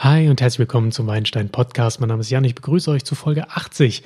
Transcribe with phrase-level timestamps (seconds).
[0.00, 1.98] Hi und herzlich willkommen zum Weinstein Podcast.
[1.98, 2.44] Mein Name ist Jan.
[2.44, 4.04] Ich begrüße euch zu Folge 80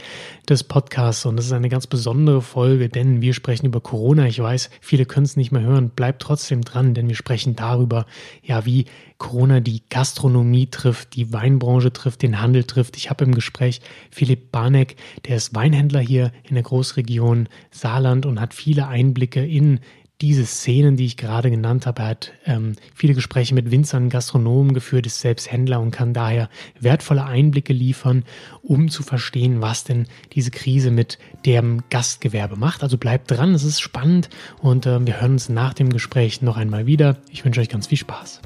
[0.48, 4.26] des Podcasts und das ist eine ganz besondere Folge, denn wir sprechen über Corona.
[4.26, 5.90] Ich weiß, viele können es nicht mehr hören.
[5.90, 8.06] Bleibt trotzdem dran, denn wir sprechen darüber,
[8.42, 8.86] ja, wie
[9.18, 12.96] Corona die Gastronomie trifft, die Weinbranche trifft, den Handel trifft.
[12.96, 14.96] Ich habe im Gespräch Philipp Barneck,
[15.26, 19.80] der ist Weinhändler hier in der Großregion Saarland und hat viele Einblicke in
[20.22, 22.02] diese Szenen, die ich gerade genannt habe.
[22.02, 26.48] Er hat ähm, viele Gespräche mit Winzern, Gastronomen geführt, ist selbst Händler und kann daher
[26.80, 28.24] wertvolle Einblicke liefern,
[28.62, 32.84] um zu verstehen, was denn diese Krise mit dem Gastgewerbe macht.
[32.84, 36.56] Also bleibt dran, es ist spannend und äh, wir hören uns nach dem Gespräch noch
[36.56, 37.18] einmal wieder.
[37.30, 38.40] Ich wünsche euch ganz viel Spaß.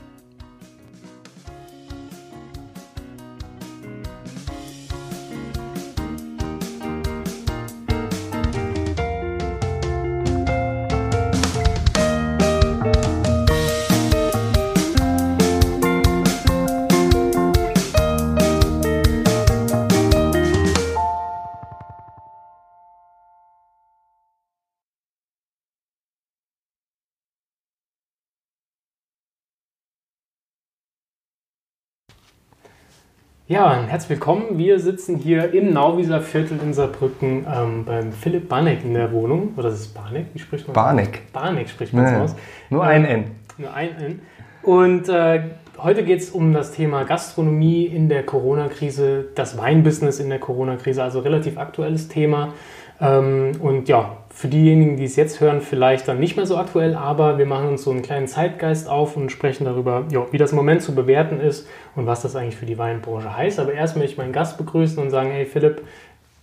[33.48, 34.58] Ja, herzlich willkommen.
[34.58, 39.54] Wir sitzen hier im Nauwieser Viertel in Saarbrücken ähm, beim Philipp Barneck in der Wohnung.
[39.56, 40.26] Oder ist es Barneck?
[40.34, 41.32] Wie spricht man Barneck.
[41.32, 42.34] Barneck spricht man nee, aus.
[42.70, 43.30] Nur ein N.
[43.56, 44.20] Nur ein N.
[44.64, 45.42] Und äh,
[45.78, 51.02] heute geht es um das Thema Gastronomie in der Corona-Krise, das Weinbusiness in der Corona-Krise,
[51.02, 52.54] also relativ aktuelles Thema.
[53.00, 56.94] Ähm, und ja, für diejenigen, die es jetzt hören, vielleicht dann nicht mehr so aktuell,
[56.94, 60.52] aber wir machen uns so einen kleinen Zeitgeist auf und sprechen darüber, ja, wie das
[60.52, 63.60] Moment zu bewerten ist und was das eigentlich für die Weinbranche heißt.
[63.60, 65.82] Aber erst möchte ich meinen Gast begrüßen und sagen, hey Philipp,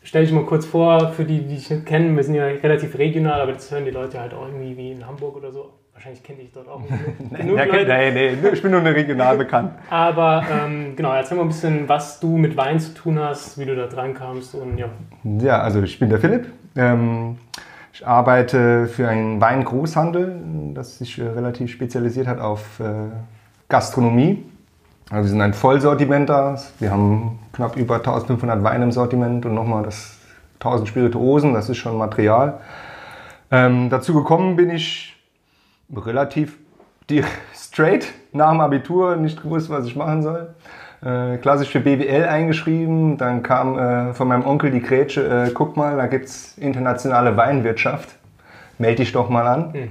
[0.04, 2.98] stell dich mal kurz vor, für die, die dich nicht kennen, wir sind ja relativ
[2.98, 5.70] regional, aber das hören die Leute halt auch irgendwie wie in Hamburg oder so.
[6.04, 6.82] Wahrscheinlich kenne ich dort auch
[7.38, 7.88] genug Leute.
[7.88, 9.72] Nein, nee, ich bin nur eine regional bekannt.
[9.90, 13.64] Aber ähm, genau, erzähl mal ein bisschen, was du mit Wein zu tun hast, wie
[13.64, 14.88] du da dran kamst und ja.
[15.24, 16.48] Ja, also ich bin der Philipp.
[16.76, 17.38] Ähm,
[17.94, 22.84] ich arbeite für einen Weingroßhandel, das sich äh, relativ spezialisiert hat auf äh,
[23.70, 24.44] Gastronomie.
[25.10, 26.60] Also wir sind ein Vollsortimenter.
[26.80, 30.20] Wir haben knapp über 1500 Weine im Sortiment und nochmal das
[30.56, 32.60] 1000 Spirituosen, das ist schon Material.
[33.52, 35.13] Ähm, dazu gekommen bin ich
[35.96, 36.58] relativ
[37.56, 40.54] straight nach dem Abitur, nicht gewusst, was ich machen soll.
[41.04, 43.18] Äh, klassisch für BWL eingeschrieben.
[43.18, 47.36] Dann kam äh, von meinem Onkel die Grätsche, äh, guck mal, da gibt es internationale
[47.36, 48.10] Weinwirtschaft.
[48.78, 49.72] Melde dich doch mal an.
[49.74, 49.90] Mhm.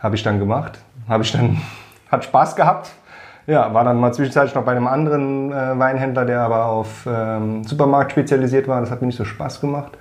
[0.00, 0.78] Habe ich dann gemacht.
[1.08, 1.60] Habe ich dann,
[2.10, 2.90] hat Spaß gehabt.
[3.46, 7.62] Ja, war dann mal zwischenzeitlich noch bei einem anderen äh, Weinhändler, der aber auf ähm,
[7.64, 8.80] Supermarkt spezialisiert war.
[8.80, 9.98] Das hat mir nicht so Spaß gemacht.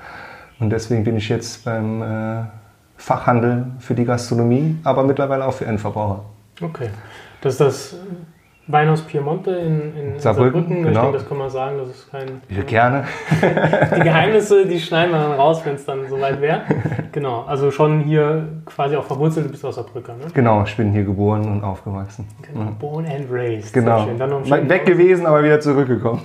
[0.62, 2.44] Und deswegen bin ich jetzt beim äh,
[3.04, 6.24] Fachhandel für die Gastronomie, aber mittlerweile auch für Endverbraucher.
[6.62, 6.90] Okay.
[7.42, 7.96] Das ist das
[8.68, 10.62] Weinhaus Piemonte in, in Saarbrücken.
[10.62, 10.84] Saarbrücken.
[10.84, 10.90] Genau.
[10.90, 12.42] Ich denke, das kann man sagen, das ist kein.
[12.48, 13.04] Ja, gerne.
[13.98, 16.62] die Geheimnisse, die schneiden wir dann raus, wenn es dann soweit wäre.
[17.12, 20.26] Genau, also schon hier quasi auch verwurzelt, du bist aus Saarbrücken, ne?
[20.34, 22.26] Genau, ich bin hier geboren und aufgewachsen.
[22.42, 23.74] Genau, born and raised.
[23.74, 24.08] Genau.
[24.08, 26.22] weg gewesen, aber wieder zurückgekommen.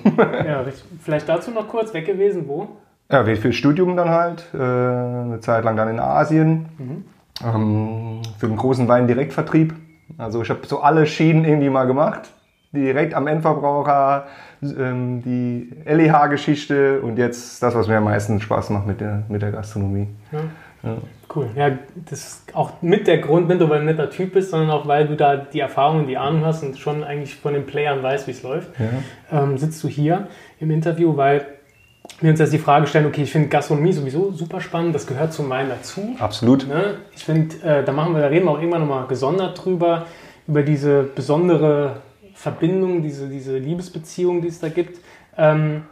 [0.47, 0.63] ja,
[1.03, 2.69] vielleicht dazu noch kurz, weg gewesen, wo?
[3.11, 7.05] Ja, für Studium dann halt, äh, eine Zeit lang dann in Asien, mhm.
[7.43, 9.75] ähm, für einen großen Weindirektvertrieb.
[10.19, 12.29] Also ich habe so alle Schienen irgendwie mal gemacht,
[12.73, 14.27] direkt am Endverbraucher,
[14.63, 19.41] ähm, die LEH-Geschichte und jetzt das, was mir am meisten Spaß macht mit der, mit
[19.41, 20.09] der Gastronomie.
[20.33, 20.41] Ja.
[20.83, 20.97] Ja.
[21.35, 21.49] Cool.
[21.57, 21.71] Ja,
[22.09, 25.07] das ist auch mit der Grund, weil du ein netter Typ bist, sondern auch weil
[25.07, 28.27] du da die Erfahrung und die Ahnung hast und schon eigentlich von den Playern weißt,
[28.29, 28.71] wie es läuft.
[28.79, 29.43] Ja.
[29.43, 30.29] Ähm, sitzt du hier
[30.61, 31.47] im Interview, weil
[32.21, 35.33] wir uns jetzt die Frage stellen, okay, ich finde Gastronomie sowieso super spannend, das gehört
[35.33, 36.17] zum Wein dazu.
[36.19, 36.67] Absolut.
[36.67, 36.97] Ne?
[37.15, 40.07] Ich finde, äh, da machen wir, da reden wir auch irgendwann nochmal gesondert drüber,
[40.47, 41.97] über diese besondere
[42.35, 45.01] Verbindung, diese, diese Liebesbeziehung, die es da gibt.
[45.37, 45.83] Ähm,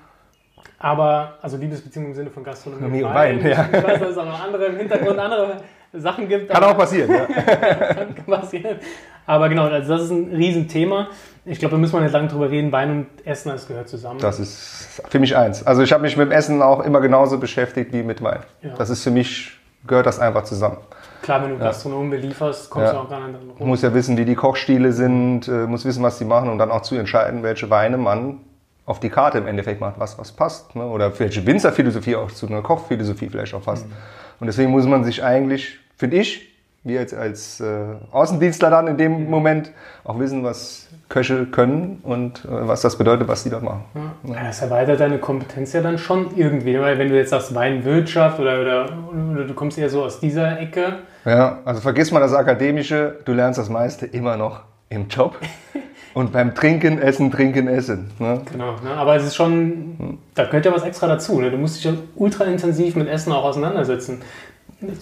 [0.78, 3.43] aber, also Liebesbeziehung im Sinne von Gastronomie und Wein.
[3.43, 3.69] Wein ja.
[3.72, 5.56] Ich weiß, dass es auch noch andere im Hintergrund andere
[5.98, 6.50] Sachen gibt.
[6.50, 7.26] Kann auch passieren, ja.
[7.94, 8.78] kann passieren.
[9.26, 11.08] Aber genau, also das ist ein Riesenthema.
[11.44, 12.72] Ich glaube, da müssen wir nicht lange drüber reden.
[12.72, 14.20] Wein und Essen, das gehört zusammen.
[14.20, 15.66] Das ist für mich eins.
[15.66, 18.40] Also ich habe mich mit dem Essen auch immer genauso beschäftigt wie mit Wein.
[18.62, 18.75] Ja.
[18.76, 19.52] Das ist für mich,
[19.87, 20.78] gehört das einfach zusammen.
[21.22, 21.64] Klar, wenn du ja.
[21.64, 22.92] Gastronomen belieferst, kommst ja.
[22.92, 23.69] du auch gar nicht rum.
[23.69, 26.70] Muss ja wissen, wie die Kochstile sind, äh, muss wissen, was die machen und dann
[26.70, 28.40] auch zu entscheiden, welche Weine man
[28.87, 30.76] auf die Karte im Endeffekt macht, was, was passt.
[30.76, 30.87] Ne?
[30.87, 33.87] Oder welche Winzerphilosophie auch zu einer Kochphilosophie vielleicht auch passt.
[33.87, 33.92] Mhm.
[34.38, 36.56] Und deswegen muss man sich eigentlich, finde ich,
[36.87, 37.66] wir jetzt als äh,
[38.12, 39.72] Außendienstler dann in dem Moment
[40.04, 43.84] auch wissen, was Köche können und äh, was das bedeutet, was die dort machen.
[43.94, 44.34] Ja.
[44.34, 44.44] Ja.
[44.44, 48.60] Das erweitert deine Kompetenz ja dann schon irgendwie, weil wenn du jetzt sagst Weinwirtschaft oder,
[48.60, 48.88] oder,
[49.32, 51.00] oder, du kommst eher so aus dieser Ecke.
[51.25, 55.37] Ja, also vergiss mal das Akademische, du lernst das meiste immer noch im Job.
[56.14, 58.10] Und beim Trinken, Essen, Trinken, Essen.
[58.19, 58.40] Ne?
[58.50, 58.92] Genau, ne?
[58.96, 61.42] aber es ist schon, da gehört ja was extra dazu.
[61.42, 61.50] Ne?
[61.50, 64.22] Du musst dich ja ultra intensiv mit Essen auch auseinandersetzen.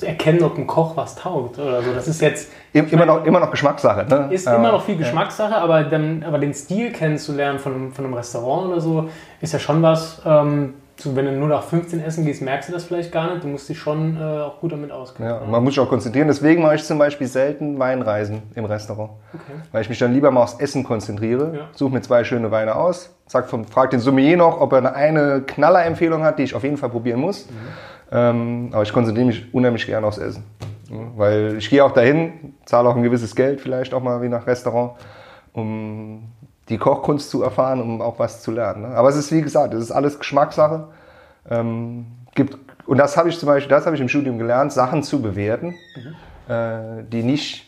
[0.03, 1.93] Erkennen, ob ein Koch was taugt oder so.
[1.93, 2.53] Das ist jetzt.
[2.73, 4.06] Immer, noch, immer noch Geschmackssache.
[4.09, 4.29] Ne?
[4.32, 8.69] Ist immer noch viel Geschmackssache, aber, dann, aber den Stil kennenzulernen von, von einem Restaurant
[8.71, 9.09] oder so,
[9.41, 10.23] ist ja schon was.
[10.25, 13.43] Ähm, so, wenn du nur nach 15 essen gehst, merkst du das vielleicht gar nicht.
[13.43, 15.29] Du musst dich schon äh, auch gut damit auskennen.
[15.29, 16.29] Ja, man muss sich auch konzentrieren.
[16.29, 19.11] Deswegen mache ich zum Beispiel selten Weinreisen im Restaurant.
[19.32, 19.61] Okay.
[19.73, 21.53] Weil ich mich dann lieber mal aufs Essen konzentriere.
[21.53, 21.61] Ja.
[21.73, 23.12] Suche mir zwei schöne Weine aus.
[23.26, 26.62] Sag vom, frag den Sommelier noch, ob er eine, eine Knallerempfehlung hat, die ich auf
[26.62, 27.47] jeden Fall probieren muss.
[27.50, 27.55] Mhm.
[28.14, 30.44] Ähm, aber ich konzentriere mich unheimlich gerne aufs Essen.
[31.16, 34.46] Weil ich gehe auch dahin, zahle auch ein gewisses Geld, vielleicht auch mal wie nach
[34.46, 34.93] Restaurant,
[35.52, 36.31] um
[36.69, 38.82] die Kochkunst zu erfahren, um auch was zu lernen.
[38.82, 38.96] Ne?
[38.96, 40.88] Aber es ist wie gesagt, es ist alles Geschmackssache.
[41.50, 42.56] Ähm, gibt,
[42.87, 45.75] und das habe ich zum Beispiel, das habe ich im Studium gelernt, Sachen zu bewerten,
[45.96, 46.52] mhm.
[46.52, 47.63] äh, die nicht,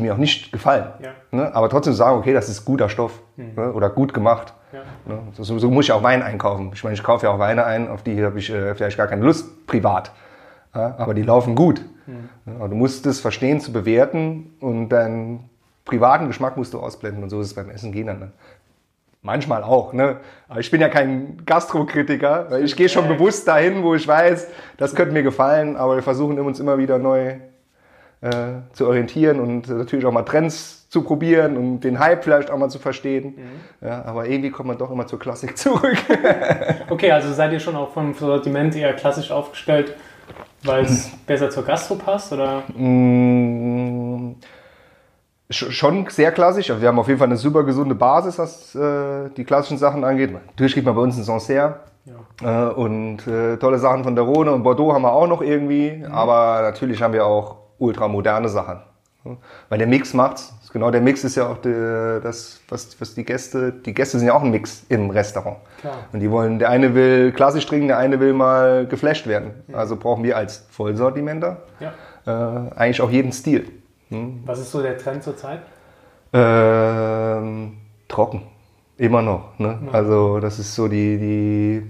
[0.00, 0.86] die mir auch nicht gefallen.
[1.02, 1.10] Ja.
[1.30, 1.54] Ne?
[1.54, 3.52] Aber trotzdem sagen, okay, das ist guter Stoff mhm.
[3.56, 3.72] ne?
[3.72, 4.54] oder gut gemacht.
[4.72, 4.80] Ja.
[5.06, 5.20] Ne?
[5.32, 6.70] So, so, muss ich auch Wein einkaufen.
[6.74, 9.06] Ich meine, ich kaufe ja auch Weine ein, auf die habe ich äh, vielleicht gar
[9.06, 10.12] keine Lust privat.
[10.74, 10.94] Ja?
[10.98, 11.84] aber die laufen gut.
[12.06, 12.28] Mhm.
[12.70, 15.50] Du musst es verstehen zu bewerten und dann
[15.84, 18.20] privaten Geschmack musst du ausblenden und so ist es beim Essen gehen dann.
[18.20, 18.32] Ne?
[19.22, 20.16] Manchmal auch, ne?
[20.48, 24.48] Aber ich bin ja kein Gastrokritiker, ich gehe schon bewusst dahin, wo ich weiß,
[24.78, 27.36] das könnte mir gefallen, aber wir versuchen uns immer wieder neu
[28.20, 28.30] äh,
[28.72, 32.68] zu orientieren und natürlich auch mal Trends zu probieren und den Hype vielleicht auch mal
[32.68, 33.34] zu verstehen.
[33.36, 33.86] Mhm.
[33.86, 35.98] Ja, aber irgendwie kommt man doch immer zur Klassik zurück.
[36.90, 39.94] okay, also seid ihr schon auch vom Sortiment eher klassisch aufgestellt,
[40.64, 42.62] weil es besser zur Gastro passt, oder?
[42.74, 44.34] Mmh
[45.50, 46.68] schon sehr klassisch.
[46.68, 50.32] Wir haben auf jeden Fall eine super gesunde Basis, was äh, die klassischen Sachen angeht.
[50.32, 51.80] Natürlich kriegt man bei uns ein Sancerre.
[52.40, 52.70] Ja.
[52.70, 55.90] Äh, und äh, tolle Sachen von der Rhone und Bordeaux haben wir auch noch irgendwie.
[55.90, 56.12] Mhm.
[56.12, 58.80] Aber natürlich haben wir auch ultramoderne Sachen.
[59.68, 60.54] Weil der Mix macht's.
[60.72, 61.72] Genau, der Mix ist ja auch die,
[62.22, 65.56] das, was, was die Gäste, die Gäste sind ja auch ein Mix im Restaurant.
[65.80, 65.94] Klar.
[66.12, 69.50] Und die wollen, der eine will klassisch trinken, der eine will mal geflasht werden.
[69.66, 69.74] Mhm.
[69.74, 71.92] Also brauchen wir als Vollsortimenter ja.
[72.24, 73.68] äh, eigentlich auch jeden Stil.
[74.10, 74.44] Hm?
[74.46, 75.60] Was ist so der Trend zurzeit?
[76.32, 78.42] Ähm, trocken.
[78.96, 79.58] Immer noch.
[79.58, 79.78] Ne?
[79.86, 79.92] Ja.
[79.92, 81.82] Also das ist so die, die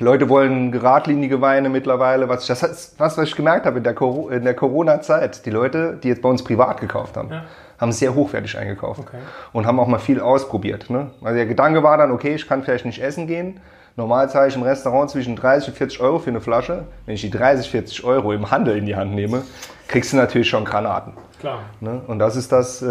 [0.00, 2.28] Leute wollen geradlinige Weine mittlerweile.
[2.28, 5.46] Was, das ist was, was ich gemerkt habe in der, der Corona-Zeit.
[5.46, 7.44] Die Leute, die jetzt bei uns privat gekauft haben, ja.
[7.78, 9.18] haben sehr hochwertig eingekauft okay.
[9.52, 10.90] und haben auch mal viel ausprobiert.
[10.90, 11.10] Ne?
[11.22, 13.60] Also der Gedanke war dann, okay, ich kann vielleicht nicht essen gehen.
[13.96, 16.86] Normal zahle ich im Restaurant zwischen 30 und 40 Euro für eine Flasche.
[17.06, 19.42] Wenn ich die 30, 40 Euro im Handel in die Hand nehme,
[19.86, 21.12] kriegst du natürlich schon Granaten.
[21.38, 21.60] Klar.
[21.78, 22.00] Ne?
[22.08, 22.86] Und das ist das, äh,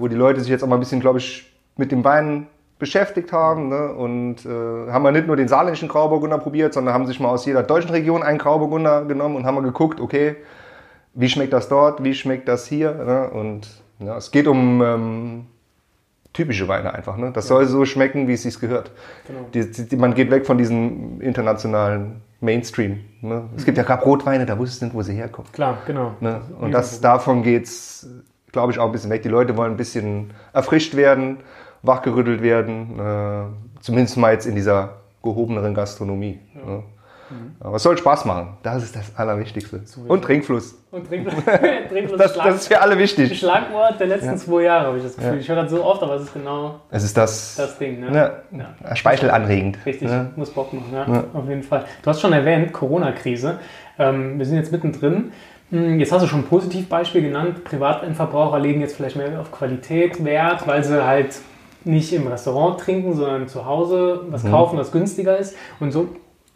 [0.00, 2.46] wo die Leute sich jetzt auch mal ein bisschen, glaube ich, mit dem Wein
[2.78, 3.92] beschäftigt haben ne?
[3.92, 7.44] und äh, haben wir nicht nur den saarländischen Grauburgunder probiert, sondern haben sich mal aus
[7.44, 10.36] jeder deutschen Region einen Grauburgunder genommen und haben mal geguckt, okay,
[11.14, 13.30] wie schmeckt das dort, wie schmeckt das hier ne?
[13.30, 15.46] und ja, es geht um ähm,
[16.32, 17.16] typische Weine einfach.
[17.16, 17.32] Ne?
[17.32, 17.56] Das ja.
[17.56, 18.92] soll so schmecken, wie es sich gehört.
[19.26, 19.40] Genau.
[19.52, 23.00] Die, die, man geht weg von diesen internationalen Mainstream.
[23.20, 23.48] Ne?
[23.56, 25.50] Es gibt ja gerade Rotweine, da wusstest du nicht, wo sie herkommen.
[25.52, 26.14] Klar, genau.
[26.20, 26.40] Ne?
[26.60, 28.08] Und das, davon geht es,
[28.52, 29.22] glaube ich, auch ein bisschen weg.
[29.22, 31.38] Die Leute wollen ein bisschen erfrischt werden,
[31.82, 36.40] wachgerüttelt werden, äh, zumindest mal jetzt in dieser gehobeneren Gastronomie.
[36.54, 36.70] Ja.
[36.70, 36.82] Ne?
[37.30, 37.56] Mhm.
[37.60, 38.56] Aber es soll Spaß machen.
[38.62, 39.82] Das ist das Allerwichtigste.
[40.06, 40.78] Und Trinkfluss.
[40.90, 41.44] Und Trinkfluss.
[41.90, 43.38] Trinkfluss das, das, ist für alle wichtig.
[43.38, 44.36] Schlagwort der letzten ja.
[44.36, 45.34] zwei Jahre, habe ich das Gefühl.
[45.34, 45.38] Ja.
[45.38, 48.00] Ich höre das so oft, aber es ist genau es ist das, das Ding.
[48.00, 48.10] Ne?
[48.10, 48.96] Ne, ja.
[48.96, 49.78] Speichelanregend.
[49.84, 51.84] Richtig, muss Bock machen, ja, auf jeden Fall.
[52.02, 53.58] Du hast schon erwähnt, Corona-Krise.
[53.98, 55.32] Ähm, wir sind jetzt mittendrin.
[55.70, 57.64] Hm, jetzt hast du schon ein Positivbeispiel genannt.
[57.64, 61.38] Privatendverbraucher legen jetzt vielleicht mehr auf Qualität Wert, weil sie halt
[61.88, 64.50] nicht im Restaurant trinken, sondern zu Hause was mhm.
[64.50, 65.56] kaufen, was günstiger ist.
[65.80, 66.08] Und so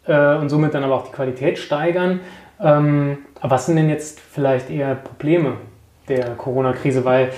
[0.05, 2.21] äh, und somit dann aber auch die Qualität steigern.
[2.59, 5.53] Ähm, aber was sind denn jetzt vielleicht eher Probleme
[6.07, 7.03] der Corona-Krise?
[7.03, 7.31] Weil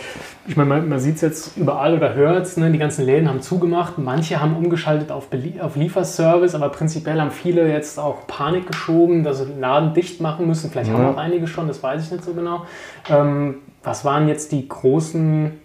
[0.47, 2.71] ich meine, man, man sieht es jetzt überall oder hört es, ne?
[2.71, 3.97] die ganzen Läden haben zugemacht.
[3.97, 5.27] Manche haben umgeschaltet auf,
[5.59, 10.21] auf Lieferservice, aber prinzipiell haben viele jetzt auch Panik geschoben, dass sie den Laden dicht
[10.21, 10.69] machen müssen.
[10.69, 10.97] Vielleicht ja.
[10.97, 12.65] haben auch einige schon, das weiß ich nicht so genau.
[13.09, 15.59] Ähm, was waren jetzt die großen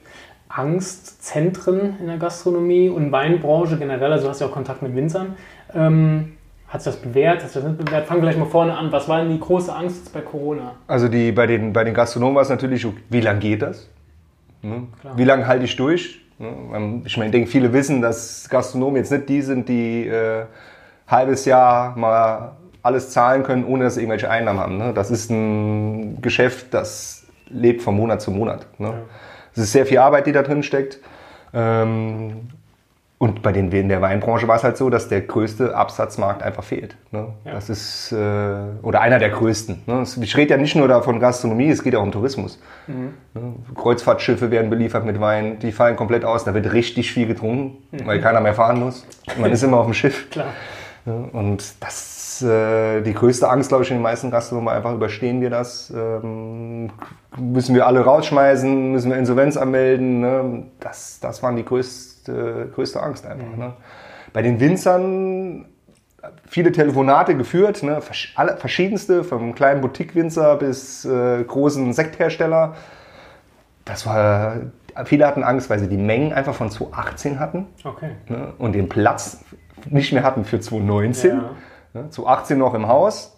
[0.50, 4.12] Angstzentren in der Gastronomie und Weinbranche generell?
[4.12, 5.36] Also du hast ja auch Kontakt mit Winzern.
[5.74, 6.32] Ähm,
[6.68, 7.42] hat sich das bewährt?
[7.42, 8.06] Hat sich das nicht bewährt?
[8.06, 8.92] Fangen wir gleich mal vorne an.
[8.92, 10.74] Was war denn die große Angst jetzt bei Corona?
[10.86, 13.88] Also die, bei, den, bei den Gastronomen war es natürlich, wie lange geht das?
[14.62, 14.88] Ne?
[15.16, 16.20] Wie lange halte ich durch?
[16.38, 17.02] Ne?
[17.04, 20.44] Ich meine, ich denke, viele wissen, dass Gastronomen jetzt nicht die sind, die äh,
[21.06, 22.52] halbes Jahr mal
[22.82, 24.78] alles zahlen können, ohne dass sie irgendwelche Einnahmen haben.
[24.78, 24.92] Ne?
[24.94, 28.66] Das ist ein Geschäft, das lebt von Monat zu Monat.
[28.78, 28.94] Ne?
[29.52, 30.98] Es ist sehr viel Arbeit, die da drin steckt.
[31.52, 32.48] Ähm,
[33.18, 36.64] Und bei den in der Weinbranche war es halt so, dass der größte Absatzmarkt einfach
[36.64, 36.96] fehlt.
[37.10, 37.26] Ne?
[37.44, 37.52] Ja.
[37.52, 38.16] Das ist äh,
[38.82, 39.82] oder einer der größten.
[39.86, 40.04] Ne?
[40.22, 42.58] Ich rede ja nicht nur davon Gastronomie, es geht auch um Tourismus.
[42.86, 43.12] Mhm.
[43.34, 43.54] Ne?
[43.74, 46.44] Kreuzfahrtschiffe werden beliefert mit Wein, die fallen komplett aus.
[46.44, 47.76] Da wird richtig viel getrunken,
[48.06, 49.04] weil keiner mehr fahren muss.
[49.38, 50.26] Man ist immer auf dem Schiff.
[50.26, 50.30] Mhm.
[50.30, 50.46] Klar.
[51.04, 55.40] Ja, und das äh, die größte Angst, glaube ich, in den meisten Gastronomen einfach überstehen
[55.40, 55.90] wir das.
[55.94, 56.90] Ähm,
[57.38, 60.20] müssen wir alle rausschmeißen, müssen wir Insolvenz anmelden.
[60.20, 60.62] Ne?
[60.80, 63.56] Das, das waren die größte, größte Angst einfach.
[63.56, 63.72] Ne?
[64.32, 65.66] Bei den Winzern
[66.46, 68.00] viele Telefonate geführt, ne?
[68.00, 72.74] Versch- alle, verschiedenste, vom kleinen Boutique-Winzer bis äh, großen Sekthersteller.
[73.86, 74.56] Das war,
[75.06, 78.10] viele hatten Angst, weil sie die Mengen einfach von 2018 hatten Okay.
[78.28, 79.42] ne, und den Platz
[79.88, 81.30] nicht mehr hatten für 2019.
[81.38, 81.50] Ja.
[81.92, 83.36] Ne, 2018 noch im Haus,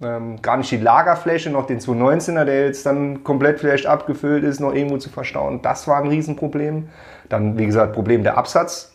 [0.00, 4.60] ähm, gar nicht die Lagerfläche, noch den 2019er, der jetzt dann komplett vielleicht abgefüllt ist,
[4.60, 5.60] noch irgendwo zu verstauen.
[5.60, 6.88] Das war ein Riesenproblem.
[7.28, 8.94] Dann, wie gesagt, Problem der Absatz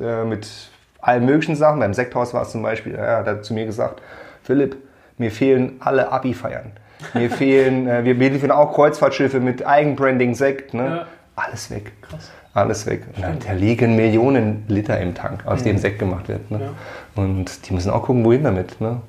[0.00, 1.78] äh, mit allen möglichen Sachen.
[1.80, 4.00] Beim Sekthaus war es zum Beispiel, ja, da hat zu mir gesagt,
[4.42, 4.76] Philipp,
[5.18, 6.72] mir fehlen alle Abi-Feiern.
[7.12, 10.72] Mir fehlen, äh, wir liefern auch Kreuzfahrtschiffe mit Eigenbranding Sekt.
[10.72, 10.86] Ne?
[10.86, 11.06] Ja.
[11.36, 11.92] Alles weg.
[12.02, 12.30] Krass.
[12.54, 13.02] Alles weg.
[13.16, 16.48] Und dann, da liegen Millionen Liter im Tank, aus dem Sekt gemacht wird.
[16.50, 16.60] Ne?
[16.60, 17.22] Ja.
[17.22, 18.80] Und die müssen auch gucken, wohin damit.
[18.80, 19.00] Ne?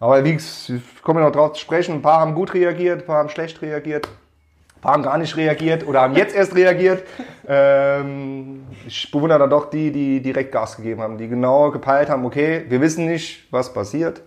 [0.00, 1.96] Aber wie gesagt, ich komme noch drauf zu sprechen.
[1.96, 4.08] Ein paar haben gut reagiert, ein paar haben schlecht reagiert.
[4.08, 7.04] Ein paar haben gar nicht reagiert oder haben jetzt erst reagiert.
[7.50, 12.26] Ähm, ich bewundere dann doch die, die direkt Gas gegeben haben, die genau gepeilt haben,
[12.26, 14.20] okay, wir wissen nicht, was passiert.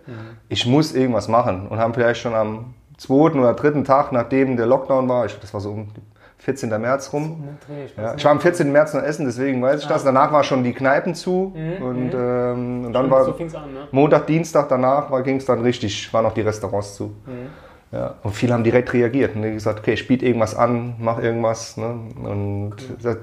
[0.48, 1.68] Ich muss irgendwas machen.
[1.68, 5.54] Und haben vielleicht schon am zweiten oder dritten Tag, nachdem der Lockdown war, ich, das
[5.54, 5.88] war so um
[6.42, 6.68] 14.
[6.80, 7.44] März rum,
[7.96, 8.70] ja, ich war am 14.
[8.72, 10.02] März noch essen, deswegen weiß ich das.
[10.02, 13.88] Danach war schon die Kneipen zu und, ähm, und dann war so an, ne?
[13.92, 17.14] Montag, Dienstag danach ging es dann richtig, waren noch die Restaurants zu.
[17.92, 21.76] Ja, und viele haben direkt reagiert und gesagt, okay, spielt irgendwas an, mach irgendwas.
[21.76, 21.94] Ne?
[22.24, 22.76] Und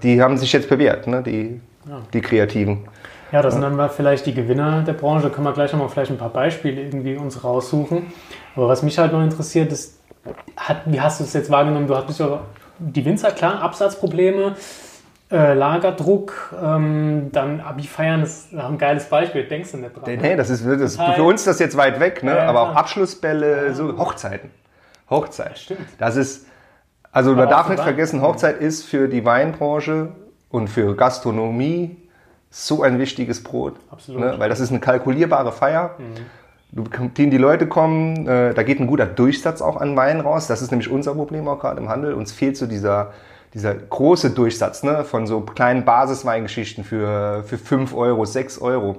[0.03, 1.23] die haben sich jetzt bewährt, ne?
[1.23, 1.59] die,
[2.13, 2.87] die Kreativen.
[3.31, 5.31] Ja, das sind dann mal vielleicht die Gewinner der Branche.
[5.31, 8.13] Können wir gleich nochmal vielleicht ein paar Beispiele irgendwie uns raussuchen.
[8.55, 9.99] Aber was mich halt noch interessiert ist,
[10.55, 11.87] hat, wie hast du es jetzt wahrgenommen?
[11.87, 12.41] Du hast ja
[12.79, 14.55] die Winzer, klar, Absatzprobleme,
[15.31, 19.43] äh, Lagerdruck, ähm, dann Abi-Feiern, das ist ein geiles Beispiel.
[19.43, 20.17] Denkst du nicht dran?
[20.19, 21.15] Nee, das ist, das, Total.
[21.15, 22.31] für uns ist das jetzt weit weg, ne?
[22.31, 22.75] Ja, ja, aber auch.
[22.75, 24.49] Abschlussbälle, so Hochzeiten.
[25.09, 25.57] Hochzeit.
[25.57, 25.81] Stimmt.
[25.97, 26.47] Das ist,
[27.11, 30.13] also man Aber darf auch nicht vergessen, Hochzeit ist für die Weinbranche
[30.49, 31.97] und für Gastronomie
[32.49, 33.75] so ein wichtiges Brot.
[33.91, 34.21] Absolut.
[34.21, 34.27] Mhm.
[34.27, 34.39] Ne?
[34.39, 35.95] Weil das ist eine kalkulierbare Feier.
[36.71, 36.83] Du,
[37.17, 40.45] die, Leute kommen, äh, da geht ein guter Durchsatz auch an Wein raus.
[40.45, 42.13] Das ist nämlich unser Problem auch gerade im Handel.
[42.13, 43.13] Uns fehlt so dieser,
[43.55, 45.03] dieser große Durchsatz ne?
[45.03, 48.97] von so kleinen Basisweingeschichten für, für 5 Euro, 6 Euro.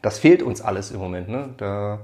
[0.00, 1.28] Das fehlt uns alles im Moment.
[1.28, 1.48] Ne?
[1.56, 1.98] Da,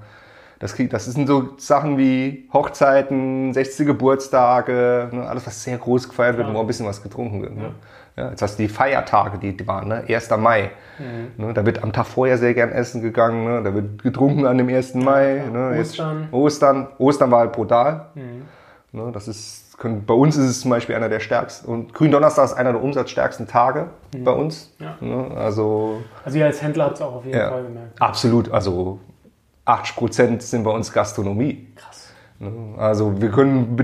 [0.59, 3.87] das, das sind so Sachen wie Hochzeiten, 60.
[3.87, 5.29] Geburtstage, ne?
[5.29, 7.55] alles, was sehr groß gefeiert wird, wo auch ein bisschen was getrunken wird.
[7.55, 7.63] Ne?
[7.63, 7.71] Ja,
[8.31, 10.05] jetzt hast du die Feiertage, die, waren, ne?
[10.09, 10.31] 1.
[10.39, 10.71] Mai.
[11.37, 11.55] Ne?
[11.55, 13.63] Da wird am Tag vorher sehr gern essen gegangen, ne?
[13.63, 14.95] da wird getrunken an dem 1.
[14.97, 15.43] Mai.
[15.53, 15.77] Ne?
[15.77, 16.29] Jetzt- Ostern.
[16.33, 16.89] Ostern.
[16.99, 18.07] Ostern war halt brutal.
[18.93, 19.11] Ne?
[19.13, 21.71] Das ist, können, bei uns ist es zum Beispiel einer der stärksten.
[21.71, 23.87] Und Gründonnerstag ist einer der umsatzstärksten Tage
[24.25, 24.75] bei uns.
[24.81, 24.97] Ja.
[25.01, 25.37] Ne?
[25.37, 28.01] Also Also ihr als Händler habt es auch auf jeden ja, Fall gemerkt.
[28.03, 28.51] absolut.
[28.51, 28.99] Also
[29.67, 31.69] 80 Prozent sind bei uns Gastronomie.
[31.77, 32.13] Krass.
[32.41, 32.51] Ne?
[32.79, 33.77] Also wir können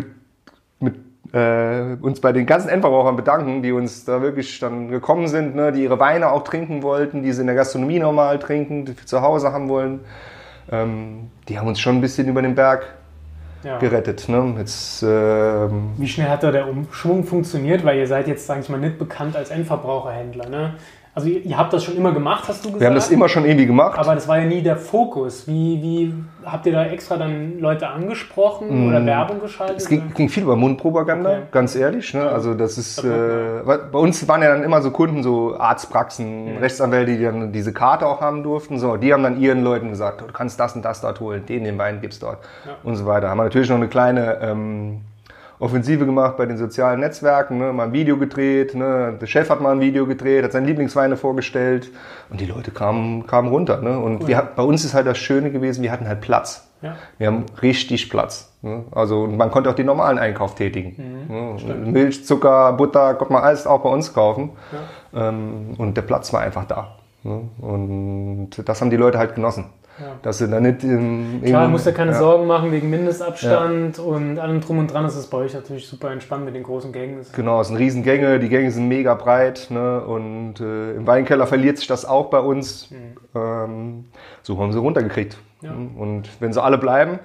[1.35, 5.73] äh, uns bei den ganzen Endverbrauchern bedanken, die uns da wirklich dann gekommen sind, ne?
[5.73, 9.21] die ihre Weine auch trinken wollten, die sie in der Gastronomie normal trinken, die zu
[9.21, 10.01] Hause haben wollen.
[10.71, 12.87] Ähm, die haben uns schon ein bisschen über den Berg
[13.65, 13.79] Ja.
[13.79, 14.29] gerettet.
[14.29, 14.55] Ne?
[14.59, 17.85] Jetzt, ähm, Wie schnell hat da der Umschwung funktioniert?
[17.85, 20.49] Weil ihr seid jetzt, sage ich mal, nicht bekannt als Endverbraucherhändler.
[20.49, 20.75] Ne?
[21.17, 22.81] Also ihr, habt das schon immer gemacht, hast du gesagt.
[22.81, 23.97] wir haben das immer schon irgendwie gemacht.
[23.97, 25.47] aber das war ja nie der Fokus.
[25.47, 29.77] Wie, wie habt ihr da extra dann Leute angesprochen oder Werbung geschaltet?
[29.77, 29.79] Mm.
[29.79, 31.43] Es ging, ging viel über Mundpropaganda, Okay.
[31.53, 32.13] ganz ehrlich.
[32.15, 32.29] Ne?
[32.29, 36.59] Also das ist, Das äh, bei uns waren ja dann immer so Kunden, so Arztpraxen,
[36.59, 38.81] Rechtsanwälte, die dann diese Karte auch haben durften.
[38.81, 41.63] So, die haben dann ihren Leuten gesagt, du kannst das und das dort holen, den,
[41.63, 42.39] den Wein gibt's dort
[42.83, 43.31] und so weiter.
[43.31, 45.03] Haben wir natürlich noch eine kleine ähm,
[45.59, 47.73] Offensive gemacht bei den sozialen Netzwerken, ne?
[47.73, 49.17] mal ein Video gedreht, ne?
[49.21, 51.91] der Chef hat mal ein Video gedreht, hat seine Lieblingsweine vorgestellt
[52.31, 53.81] und die Leute kamen, kamen runter.
[53.81, 53.99] Ne?
[53.99, 56.69] Und wir, hat- bei uns ist halt das Schöne gewesen, wir hatten halt Platz.
[56.83, 56.97] Ja.
[57.19, 58.53] Wir haben richtig Platz.
[58.63, 58.85] Ne?
[58.93, 61.27] Also und man konnte auch den normalen Einkauf tätigen.
[61.29, 61.75] Ne?
[61.91, 64.51] Milch, Zucker, Butter, konnte man alles auch bei uns kaufen.
[65.15, 66.97] Ähm, und der Platz war einfach da.
[67.25, 67.49] Ne?
[67.59, 69.67] Und das haben die Leute halt genossen.
[70.23, 72.19] Dass sie da nicht im, Klar, musst du keine ja.
[72.19, 75.05] Sorgen machen wegen Mindestabstand und allem drum und dran.
[75.05, 77.25] Das ist bei euch natürlich super entspannt mit den großen Gängen.
[77.33, 80.01] Genau, es sind Riesengänge, die Gänge sind mega breit ne?
[80.05, 82.89] und äh, im Weinkeller verliert sich das auch bei uns.
[83.37, 84.07] Ähm,
[84.43, 85.39] so haben sie runtergekriegt.
[85.63, 85.71] Ja.
[85.71, 87.21] Und wenn sie alle bleiben,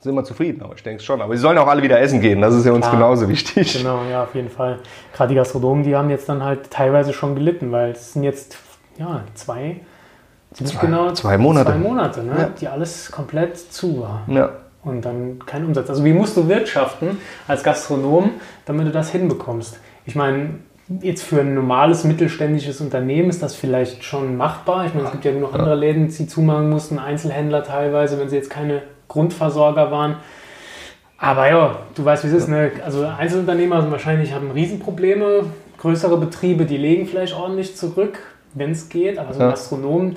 [0.00, 1.22] sind wir zufrieden, aber ich denke schon.
[1.22, 2.96] Aber sie sollen auch alle wieder essen gehen, das ist ja uns Klar.
[2.96, 3.78] genauso wichtig.
[3.78, 4.80] Genau, ja, auf jeden Fall.
[5.14, 8.54] Gerade die Gastronomen, die haben jetzt dann halt teilweise schon gelitten, weil es sind jetzt
[8.98, 9.80] ja, zwei,
[10.52, 11.70] ziemlich Zwei- genau zwei Monate.
[11.70, 12.34] zwei Monate ne?
[12.38, 12.48] Ja.
[12.60, 14.22] die alles komplett zu war.
[14.28, 14.50] Ja.
[14.82, 15.88] Und dann kein Umsatz.
[15.88, 18.30] Also wie musst du wirtschaften als Gastronom,
[18.66, 19.78] damit du das hinbekommst?
[20.04, 20.50] Ich meine,
[21.00, 24.84] jetzt für ein normales mittelständisches Unternehmen ist das vielleicht schon machbar.
[24.86, 28.36] Ich meine, es gibt ja genug andere Läden, die zumachen mussten, Einzelhändler teilweise, wenn sie
[28.36, 30.16] jetzt keine Grundversorger waren.
[31.16, 32.48] Aber ja, du weißt, wie es ist.
[32.48, 32.70] Ne?
[32.84, 35.44] Also Einzelunternehmer wahrscheinlich haben Riesenprobleme.
[35.78, 38.18] Größere Betriebe, die legen vielleicht ordentlich zurück,
[38.54, 39.18] wenn es geht.
[39.18, 39.50] Aber so ein Ja.
[39.50, 40.14] Gastronom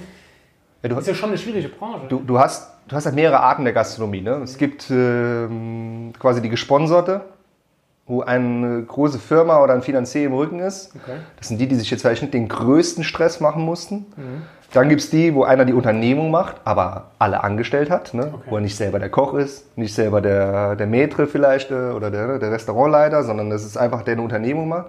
[0.83, 2.07] Ja, du, ist ja schon eine schwierige Branche.
[2.09, 4.21] du, du, hast, du hast halt mehrere Arten der Gastronomie.
[4.21, 4.41] Ne?
[4.43, 7.21] Es gibt ähm, quasi die gesponserte,
[8.05, 10.95] wo eine große Firma oder ein Finanzier im Rücken ist.
[11.03, 11.17] Okay.
[11.37, 14.05] Das sind die, die sich jetzt vielleicht nicht den größten Stress machen mussten.
[14.71, 18.13] Dann gibt es die, wo einer die Unternehmung macht, aber alle angestellt hat.
[18.13, 18.31] Ne?
[18.33, 18.43] Okay.
[18.49, 22.11] Wo er nicht selber der Koch ist, nicht selber der, der Maitre vielleicht äh, oder
[22.11, 24.87] der, der Restaurantleiter, sondern das ist einfach der eine Unternehmung macht.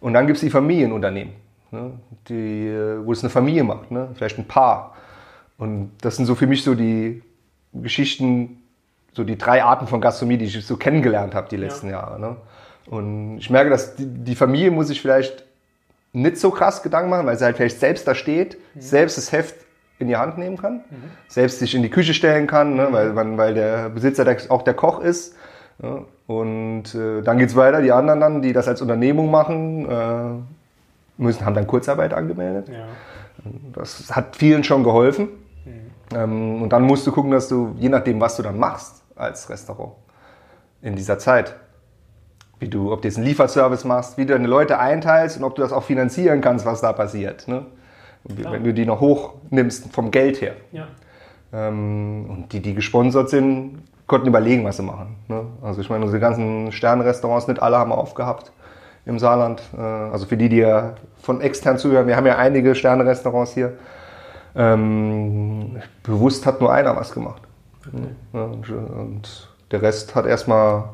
[0.00, 1.32] Und dann gibt es die Familienunternehmen,
[1.72, 1.92] ne?
[2.28, 4.08] die, äh, wo es eine Familie macht, ne?
[4.14, 4.94] vielleicht ein Paar.
[5.58, 7.22] Und das sind so für mich so die
[7.72, 8.62] Geschichten,
[9.12, 12.20] so die drei Arten von Gastronomie, die ich so kennengelernt habe die letzten Jahre.
[12.20, 12.36] Ne?
[12.86, 15.44] Und ich merke, dass die, die Familie muss sich vielleicht
[16.12, 19.56] nicht so krass Gedanken machen, weil sie halt vielleicht selbst da steht, selbst das Heft
[19.98, 20.80] in die Hand nehmen kann,
[21.28, 24.74] selbst sich in die Küche stellen kann, ne, weil, weil weil der Besitzer auch der
[24.74, 25.36] Koch ist.
[25.82, 30.61] Ja, und äh, dann geht's weiter, die anderen dann, die das als Unternehmung machen, äh,
[31.16, 32.68] müssen, haben dann Kurzarbeit angemeldet.
[32.68, 32.86] Ja.
[33.72, 35.28] Das hat vielen schon geholfen.
[36.14, 39.48] Ähm, und dann musst du gucken, dass du, je nachdem, was du dann machst als
[39.48, 39.92] Restaurant
[40.80, 41.54] in dieser Zeit,
[42.58, 45.54] wie du, ob du jetzt einen Lieferservice machst, wie du deine Leute einteilst und ob
[45.54, 47.48] du das auch finanzieren kannst, was da passiert.
[47.48, 47.66] Ne?
[48.24, 50.54] Wenn du die noch hochnimmst vom Geld her.
[50.70, 50.86] Ja.
[51.52, 55.16] Ähm, und die, die gesponsert sind, konnten überlegen, was sie machen.
[55.28, 55.46] Ne?
[55.62, 58.52] Also ich meine, unsere ganzen Sternenrestaurants, nicht alle haben aufgehabt
[59.04, 59.62] im Saarland.
[59.76, 63.74] Äh, also für die, die ja von extern zuhören, wir haben ja einige Sternenrestaurants hier.
[64.54, 67.42] Ähm, bewusst hat nur einer was gemacht.
[68.32, 70.84] Ja, und, und der Rest hat erstmal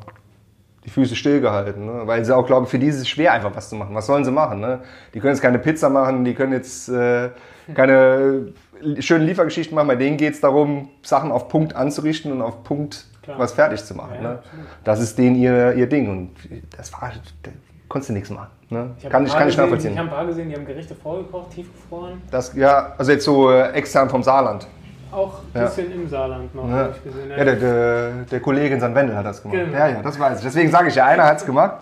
[0.85, 2.01] die Füße stillgehalten, ne?
[2.05, 3.93] weil sie auch glauben, für die ist es schwer, einfach was zu machen.
[3.93, 4.61] Was sollen sie machen?
[4.61, 4.79] Ne?
[5.13, 7.29] Die können jetzt keine Pizza machen, die können jetzt äh,
[7.75, 8.53] keine
[8.99, 9.87] schönen Liefergeschichten machen.
[9.87, 13.37] Bei denen geht es darum, Sachen auf Punkt anzurichten und auf Punkt Klar.
[13.37, 14.15] was fertig zu machen.
[14.15, 14.39] Ja, ne?
[14.83, 16.31] Das ist denen ihr, ihr Ding und
[16.75, 17.11] das war,
[17.89, 18.47] konntest du nichts machen.
[18.69, 18.91] Ne?
[19.01, 19.91] Ich Kann ich, kann ich nachvollziehen.
[19.93, 22.21] Ich habe ein paar gesehen, die haben Gerichte vorgekocht, tiefgefroren.
[22.31, 24.67] Das, ja, also jetzt so äh, extern vom Saarland.
[25.11, 25.65] Auch ein Ja.
[25.65, 27.29] bisschen im Saarland noch, Ja, habe ich gesehen.
[27.35, 28.93] ja der, der, der Kollege in St.
[28.93, 29.57] Wendel hat das gemacht.
[29.59, 29.75] Genau.
[29.77, 30.43] Ja, ja, das weiß ich.
[30.45, 31.77] Deswegen sage ich ja, einer hat es gemacht.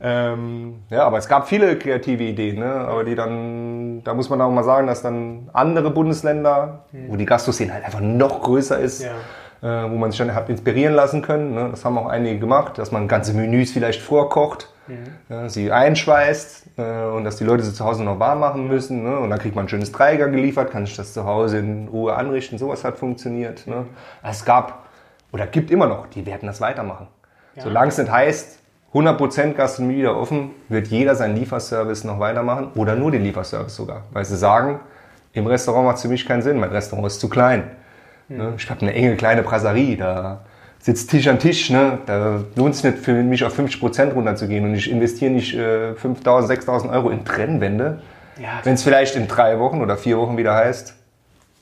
[0.00, 2.66] Ähm, ja, aber es gab viele kreative Ideen, ne?
[2.72, 7.24] aber die dann, da muss man auch mal sagen, dass dann andere Bundesländer, wo die
[7.24, 9.86] Gastro-Szene halt einfach noch größer ist, Ja.
[9.86, 11.54] äh, wo man sich dann hat inspirieren lassen können.
[11.54, 11.68] Ne?
[11.72, 14.68] Das haben auch einige gemacht, dass man ganze Menüs vielleicht vorkocht,
[15.28, 19.04] äh, sie einschweißt äh, und dass die Leute sie zu Hause noch warm machen müssen.
[19.04, 19.18] Ne?
[19.18, 22.14] Und dann kriegt man ein schönes Dreiger geliefert, kann sich das zu Hause in Ruhe
[22.14, 22.58] anrichten.
[22.58, 23.66] Sowas hat funktioniert.
[23.66, 23.86] Ne?
[24.22, 24.86] Es gab
[25.32, 27.08] oder gibt immer noch, die werden das weitermachen.
[27.54, 27.64] Ja.
[27.64, 28.58] Solange es nicht heißt,
[28.94, 34.04] 100% Gastronomie wieder offen, wird jeder seinen Lieferservice noch weitermachen oder nur den Lieferservice sogar.
[34.12, 34.80] Weil sie sagen,
[35.32, 37.70] im Restaurant macht es für mich keinen Sinn, mein Restaurant ist zu klein.
[38.28, 38.54] Ne?
[38.56, 40.40] Ich habe eine enge kleine Brasserie, da
[40.88, 41.68] sitzt Tisch an Tisch.
[41.68, 41.98] Ne?
[42.06, 46.46] Da lohnt es nicht für mich auf 50% runterzugehen und ich investiere nicht äh, 5.000,
[46.46, 48.00] 6.000 Euro in Trennwände,
[48.40, 50.94] Ja, wenn es vielleicht in drei Wochen oder vier Wochen wieder heißt,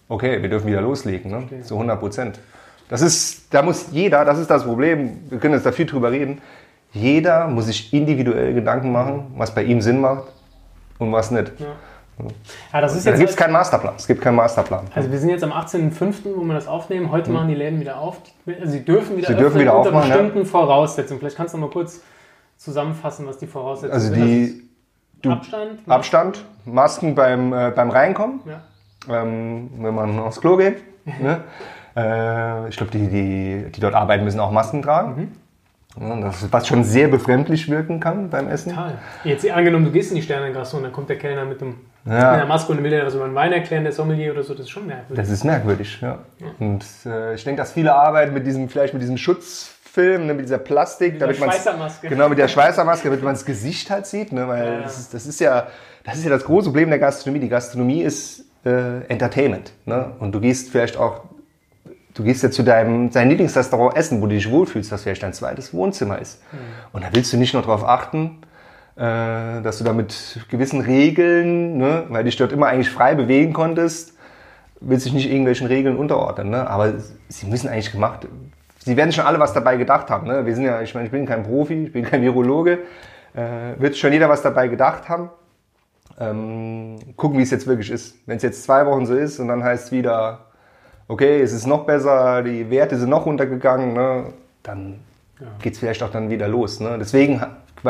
[0.08, 1.62] okay, wir dürfen wieder loslegen, ne?
[1.62, 2.34] zu 100%.
[2.88, 6.12] Das ist, da muss jeder, das ist das Problem, wir können jetzt da viel drüber
[6.12, 6.40] reden,
[6.92, 10.28] jeder muss sich individuell Gedanken machen, was bei ihm Sinn macht
[11.00, 11.50] und was nicht.
[11.58, 11.66] ja.
[12.72, 13.18] Ja, das ist Da jetzt.
[13.20, 13.94] gibt es halt- keinen Masterplan.
[13.96, 14.86] Es gibt keinen Masterplan.
[14.94, 17.10] also wir sind jetzt am 18.05., wo wir das aufnehmen.
[17.10, 18.18] Heute machen die Läden wieder auf.
[18.46, 19.34] Also sie dürfen wieder Mhm.
[19.34, 20.16] Sie dürfen wieder unter aufmachen, ja.
[20.16, 21.20] bestimmten Voraussetzungen.
[21.20, 22.00] Vielleicht kannst du noch mal kurz
[22.56, 24.24] zusammenfassen, was die Voraussetzungen Also sind.
[24.24, 24.62] die ist
[25.30, 25.80] Abstand.
[25.88, 29.22] Abstand, Masken beim, äh, beim Reinkommen, Ja.
[29.22, 30.82] ähm, wenn man aufs Klo geht.
[31.20, 31.42] ne?
[31.96, 35.36] äh, ich glaube, die, die, die dort arbeiten, müssen auch Masken tragen.
[35.98, 38.70] Ja, das was schon sehr befremdlich wirken kann beim Essen.
[38.70, 38.98] Total.
[39.24, 41.76] Jetzt angenommen, du gehst in die Sternengasse und dann kommt der Kellner mit, dem,
[42.06, 42.14] Ja.
[42.14, 44.54] mit einer Maske und will was über einen Wein erklären, der Sommelier oder so.
[44.54, 45.16] Das ist schon merkwürdig.
[45.16, 46.18] Das ist merkwürdig, ja.
[46.60, 50.44] Und äh, ich denke, dass viele arbeiten mit diesem, vielleicht mit diesem Schutzfilm, ne, mit
[50.46, 52.08] dieser Plastik, Mit der Schweißermaske.
[52.08, 54.80] genau mit der Schweißermaske, damit man das Gesicht halt sieht, ne, weil Ja, ja.
[54.82, 55.66] Das, ist, das ist ja,
[56.04, 57.40] das ist ja das große Problem der Gastronomie.
[57.40, 61.22] Die Gastronomie ist äh, Entertainment, ne, und du gehst vielleicht auch
[62.14, 65.34] Du gehst ja zu deinem dein Lieblingsrestaurant essen, wo du dich wohlfühlst, das vielleicht dein
[65.34, 66.40] zweites Wohnzimmer ist.
[66.50, 66.56] Mhm.
[66.94, 68.38] Und da willst du nicht nur darauf achten,
[68.96, 73.52] äh, dass du da mit gewissen Regeln, ne, weil dich dort immer eigentlich frei bewegen
[73.52, 74.16] konntest,
[74.80, 76.50] willst dich nicht irgendwelchen Regeln unterordnen.
[76.50, 76.68] Ne?
[76.68, 76.94] Aber
[77.28, 78.26] sie müssen eigentlich gemacht,
[78.78, 80.26] sie werden schon alle was dabei gedacht haben.
[80.26, 80.46] Ne?
[80.46, 82.78] Wir sind ja, ich meine, ich bin kein Profi, ich bin kein Virologe.
[83.34, 85.30] Äh, wird schon jeder was dabei gedacht haben.
[86.18, 88.16] Ähm, gucken, wie es jetzt wirklich ist.
[88.26, 90.46] Wenn es jetzt zwei Wochen so ist und dann heißt es wieder,
[91.08, 94.32] okay, es ist noch besser, die Werte sind noch runtergegangen, ne?
[94.62, 95.00] dann
[95.38, 95.46] ja.
[95.60, 96.80] geht es vielleicht auch dann wieder los.
[96.80, 96.96] Ne?
[96.98, 97.42] Deswegen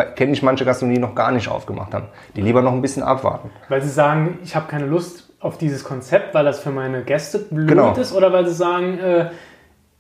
[0.05, 3.51] kenne ich manche Gastronomie noch gar nicht aufgemacht haben, die lieber noch ein bisschen abwarten.
[3.69, 7.39] Weil sie sagen, ich habe keine Lust auf dieses Konzept, weil das für meine Gäste
[7.39, 7.95] blöd genau.
[7.95, 9.31] ist, oder weil sie sagen, äh,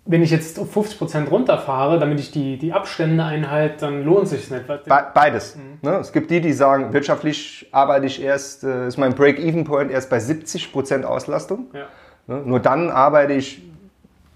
[0.07, 4.51] wenn ich jetzt auf 50% runterfahre, damit ich die, die Abstände einhalte, dann lohnt sich
[4.51, 4.67] nicht.
[4.67, 4.81] Be
[5.15, 5.57] beides.
[5.57, 5.79] Mhm.
[5.83, 5.97] Ne?
[5.97, 10.19] Es gibt die, die sagen, wirtschaftlich arbeite ich erst, äh, ist mein Break-Even-Point erst bei
[10.19, 11.67] 70% Auslastung.
[11.73, 11.87] Ja.
[12.29, 12.43] Ne?
[12.45, 13.63] Nur dann arbeite ich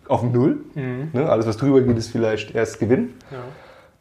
[0.08, 0.58] auf Null.
[0.74, 1.10] Mhm.
[1.12, 1.28] Ne?
[1.28, 3.14] Alles, was drüber geht, ist vielleicht erst Gewinn.
[3.30, 3.38] Ja.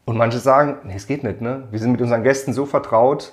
[0.09, 1.39] Und manche sagen, nee, es geht nicht.
[1.39, 1.67] Ne?
[1.69, 3.31] Wir sind mit unseren Gästen so vertraut,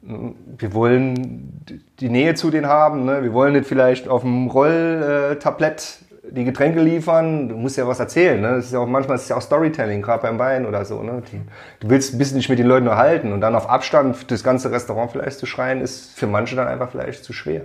[0.00, 1.60] wir wollen
[2.00, 3.04] die Nähe zu denen haben.
[3.04, 3.22] Ne?
[3.22, 5.98] Wir wollen nicht vielleicht auf dem Rolltablett
[6.30, 7.50] die Getränke liefern.
[7.50, 8.40] Du musst ja was erzählen.
[8.40, 8.56] Ne?
[8.56, 11.02] Das ist ja auch, manchmal ist es ja auch Storytelling, gerade beim Wein oder so.
[11.02, 11.22] Ne?
[11.30, 11.42] Die,
[11.80, 14.70] du willst ein bisschen nicht mit den Leuten unterhalten und dann auf Abstand das ganze
[14.70, 17.64] Restaurant vielleicht zu schreien, ist für manche dann einfach vielleicht zu schwer.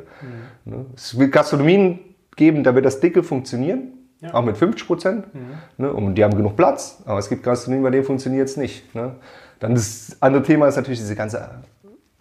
[0.65, 0.73] Mhm.
[0.73, 0.85] Ne?
[0.97, 1.99] Es wird Gastronomien
[2.35, 3.98] geben, da wird das Dicke funktionieren.
[4.21, 4.33] Ja.
[4.33, 5.33] Auch mit 50 Prozent.
[5.33, 5.57] Mhm.
[5.77, 5.93] Ne?
[5.93, 7.01] Und die haben genug Platz.
[7.05, 8.93] Aber es gibt Gastronomien, bei denen funktioniert es nicht.
[8.93, 9.15] Ne?
[9.59, 11.49] Dann das andere Thema ist natürlich diese ganze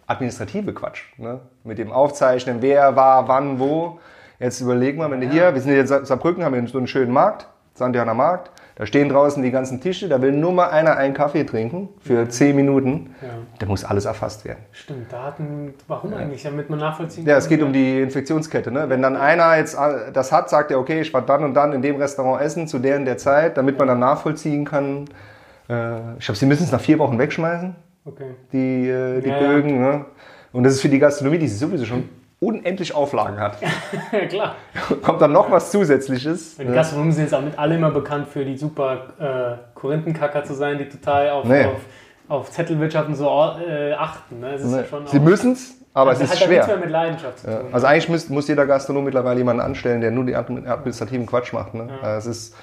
[0.07, 1.03] administrative Quatsch.
[1.17, 1.39] Ne?
[1.63, 3.99] Mit dem Aufzeichnen, wer war, wann, wo.
[4.39, 6.87] Jetzt überlegen wir, wenn du hier, wir sind jetzt in Saarbrücken, haben wir so einen
[6.87, 8.51] schönen Markt, Sandianer Markt.
[8.79, 12.29] Da stehen draußen die ganzen Tische, da will nur mal einer einen Kaffee trinken für
[12.29, 13.13] zehn Minuten.
[13.21, 13.27] Ja.
[13.59, 14.59] Da muss alles erfasst werden.
[14.71, 16.19] Stimmt, Daten, warum ja.
[16.19, 16.43] eigentlich?
[16.43, 17.31] Damit man nachvollziehen kann.
[17.31, 18.71] Ja, es geht um die Infektionskette.
[18.71, 18.87] Ne?
[18.87, 19.77] Wenn dann einer jetzt
[20.13, 22.79] das hat, sagt er, okay, ich war dann und dann in dem Restaurant essen, zu
[22.79, 25.09] der und der Zeit, damit man dann nachvollziehen kann.
[25.69, 28.29] Äh, ich glaube, sie müssen es nach vier Wochen wegschmeißen, okay.
[28.53, 29.81] die, äh, die Bögen.
[29.81, 30.05] Ne?
[30.53, 32.07] Und das ist für die Gastronomie, die sowieso schon
[32.39, 33.57] unendlich Auflagen hat.
[34.11, 34.55] ja, klar.
[35.01, 36.57] Kommt dann noch was Zusätzliches.
[36.57, 40.53] Die Gastronomen sind jetzt auch nicht alle immer bekannt für die super äh, Korinthenkacker zu
[40.53, 41.65] sein, die total auf, nee.
[41.65, 41.81] auf,
[42.29, 44.39] auf Zettelwirtschaften so äh, achten.
[44.39, 44.57] Ne?
[44.61, 44.83] Nee.
[45.05, 46.77] Sie müssen es, aber also es ist schwer.
[46.77, 47.61] Mit Leidenschaft ja.
[47.73, 51.73] Also eigentlich muss, muss jeder Gastronom mittlerweile jemanden anstellen, der nur den administrativen Quatsch macht.
[51.73, 51.89] Ne?
[51.89, 52.07] Ja.
[52.07, 52.55] Also es ist,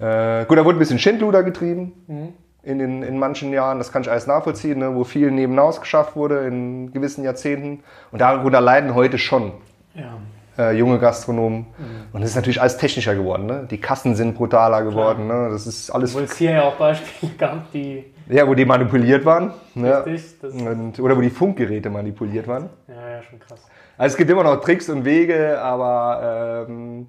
[0.00, 1.92] äh, gut, da wurde ein bisschen Schindluder getrieben.
[2.08, 5.80] Mhm in, den, in manchen Jahren, das kann ich alles nachvollziehen, ne, wo viel nebenaus
[5.80, 7.82] geschafft wurde in gewissen Jahrzehnten.
[8.10, 9.52] Und darunter leiden heute schon
[9.94, 10.16] ja.
[10.58, 11.66] äh, junge Gastronomen.
[11.78, 12.06] Mhm.
[12.12, 13.46] Und es ist natürlich alles technischer geworden.
[13.46, 13.66] Ne?
[13.70, 15.26] Die Kassen sind brutaler geworden.
[15.26, 15.48] Ne?
[15.50, 16.14] Das ist alles.
[16.14, 18.04] Wo es hier ja auch Beispiele gab, die.
[18.28, 19.52] Ja, wo die manipuliert waren.
[19.74, 20.06] Ne?
[20.06, 20.54] Richtig.
[20.54, 22.70] Und, oder wo die Funkgeräte manipuliert waren.
[22.88, 23.60] Ja, ja, schon krass.
[23.98, 27.06] Also es gibt immer noch Tricks und Wege, aber ähm,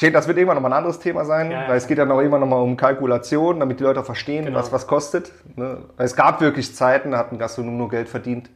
[0.00, 2.20] denke, das wird irgendwann nochmal ein anderes Thema sein, ja, weil es geht ja noch
[2.20, 4.58] immer nochmal um Kalkulation, damit die Leute auch verstehen, genau.
[4.58, 5.30] was was kostet.
[5.54, 5.78] Ne?
[5.96, 8.50] Es gab wirklich Zeiten, da hat ein Gastronom nur Geld verdient.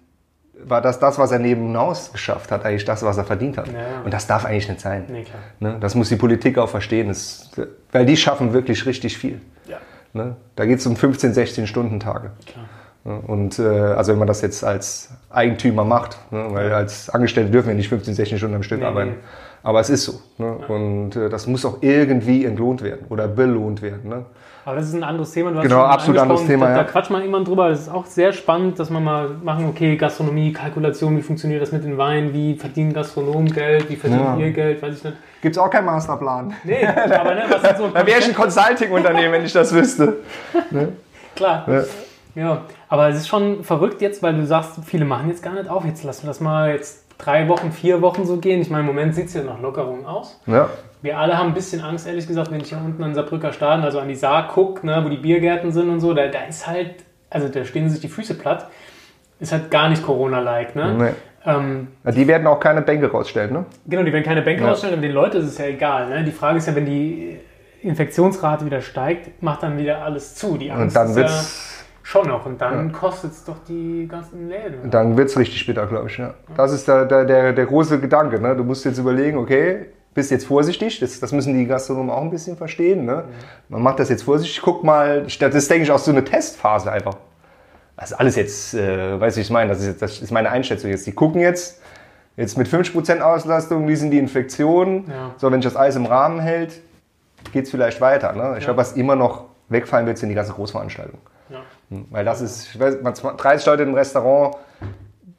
[0.61, 3.69] War das das, was er nebenan geschafft hat, eigentlich das, was er verdient hat?
[3.69, 4.03] Ja.
[4.05, 5.05] Und das darf eigentlich nicht sein.
[5.09, 5.25] Nee,
[5.61, 5.77] ne?
[5.81, 7.53] Das muss die Politik auch verstehen, das,
[7.93, 9.41] weil die schaffen wirklich richtig viel.
[9.69, 9.79] Ja.
[10.13, 10.35] Ne?
[10.57, 12.33] Da geht es um 15, 16 Stunden Tage.
[12.45, 12.65] Klar.
[13.05, 16.49] Und äh, also wenn man das jetzt als Eigentümer macht, ne?
[16.51, 19.11] weil als Angestellte dürfen wir nicht 15, 16 Stunden am Stück nee, arbeiten.
[19.11, 19.17] Nee.
[19.63, 20.21] Aber es ist so.
[20.39, 20.57] Ne?
[20.61, 20.75] Ja.
[20.75, 24.09] Und äh, das muss auch irgendwie entlohnt werden oder belohnt werden.
[24.09, 24.25] Ne?
[24.69, 25.51] Aber das ist ein anderes Thema.
[25.51, 26.67] Du genau, absolut anderes Thema.
[26.67, 26.79] Da, ja.
[26.79, 27.71] da quatscht man irgendwann drüber.
[27.71, 31.73] Es ist auch sehr spannend, dass man mal machen, okay, Gastronomie, Kalkulation, wie funktioniert das
[31.73, 34.47] mit den Weinen, wie verdienen Gastronomen Geld, wie verdienen ja.
[34.47, 35.17] ihr Geld, weiß ich nicht.
[35.41, 36.53] Gibt es auch keinen Masterplan.
[36.65, 40.19] Nee, aber ne, was sind so Da wäre ich ein Consulting-Unternehmen, wenn ich das wüsste.
[40.71, 40.93] Ne?
[41.35, 41.65] Klar.
[41.67, 42.43] Ja.
[42.43, 42.63] ja.
[42.91, 45.87] aber es ist schon verrückt jetzt, weil du sagst, viele machen jetzt gar nicht auf.
[45.87, 48.61] Jetzt lassen wir das mal jetzt drei Wochen, vier Wochen so gehen.
[48.61, 50.41] Ich meine, im Moment sieht es ja nach Lockerung aus.
[50.47, 50.71] Ja.
[51.03, 53.85] Wir alle haben ein bisschen Angst, ehrlich gesagt, wenn ich hier unten an Saarbrücker Stadion,
[53.85, 56.67] also an die Saar gucke, ne, wo die Biergärten sind und so, da, da ist
[56.67, 56.95] halt,
[57.31, 58.69] also da stehen sich die Füße platt.
[59.41, 60.75] Ist halt gar nicht Corona-like.
[60.75, 60.95] Ne?
[60.95, 61.11] Nee.
[61.47, 63.67] Ähm, die werden auch keine Bänke rausstellen, ne?
[63.87, 64.71] Genau, die werden keine Bänke ja.
[64.71, 66.09] rausstellen, aber den Leuten ist es ja egal.
[66.09, 66.25] Ne?
[66.25, 67.39] Die Frage ist ja, wenn die
[67.83, 70.59] Infektionsrate wieder steigt, macht dann wieder alles zu.
[70.59, 71.78] Die Angst und dann wird es
[72.09, 72.47] Schon noch.
[72.47, 72.99] Und dann ja.
[72.99, 74.91] kostet es doch die ganzen Läden.
[74.91, 76.17] Dann wird es richtig bitter, glaube ich.
[76.17, 76.33] Ja.
[76.57, 78.41] Das ist der, der, der, der große Gedanke.
[78.41, 78.57] Ne?
[78.57, 81.01] Du musst jetzt überlegen, okay, bist jetzt vorsichtig.
[81.01, 83.05] Das, das müssen die Gastronomen auch ein bisschen verstehen.
[83.05, 83.25] Ne?
[83.27, 83.33] Mhm.
[83.69, 84.63] Man macht das jetzt vorsichtig.
[84.63, 87.15] Guck mal, das ist, denke ich, auch so eine Testphase einfach.
[87.99, 90.89] Das ist alles jetzt, äh, weiß ich, ich meine, das ist, das ist meine Einschätzung
[90.89, 91.07] jetzt.
[91.07, 91.83] Die gucken jetzt,
[92.39, 95.05] jetzt mit 50% Auslastung, wie sind die Infektionen.
[95.11, 95.35] Ja.
[95.37, 96.81] So, wenn sich das alles im Rahmen hält,
[97.53, 98.33] geht es vielleicht weiter.
[98.33, 98.55] Ne?
[98.57, 101.21] Ich glaube, was immer noch wegfallen wird, sind die ganzen Großveranstaltungen.
[101.91, 104.57] Weil das ist, ich weiß, 30 Leute im Restaurant,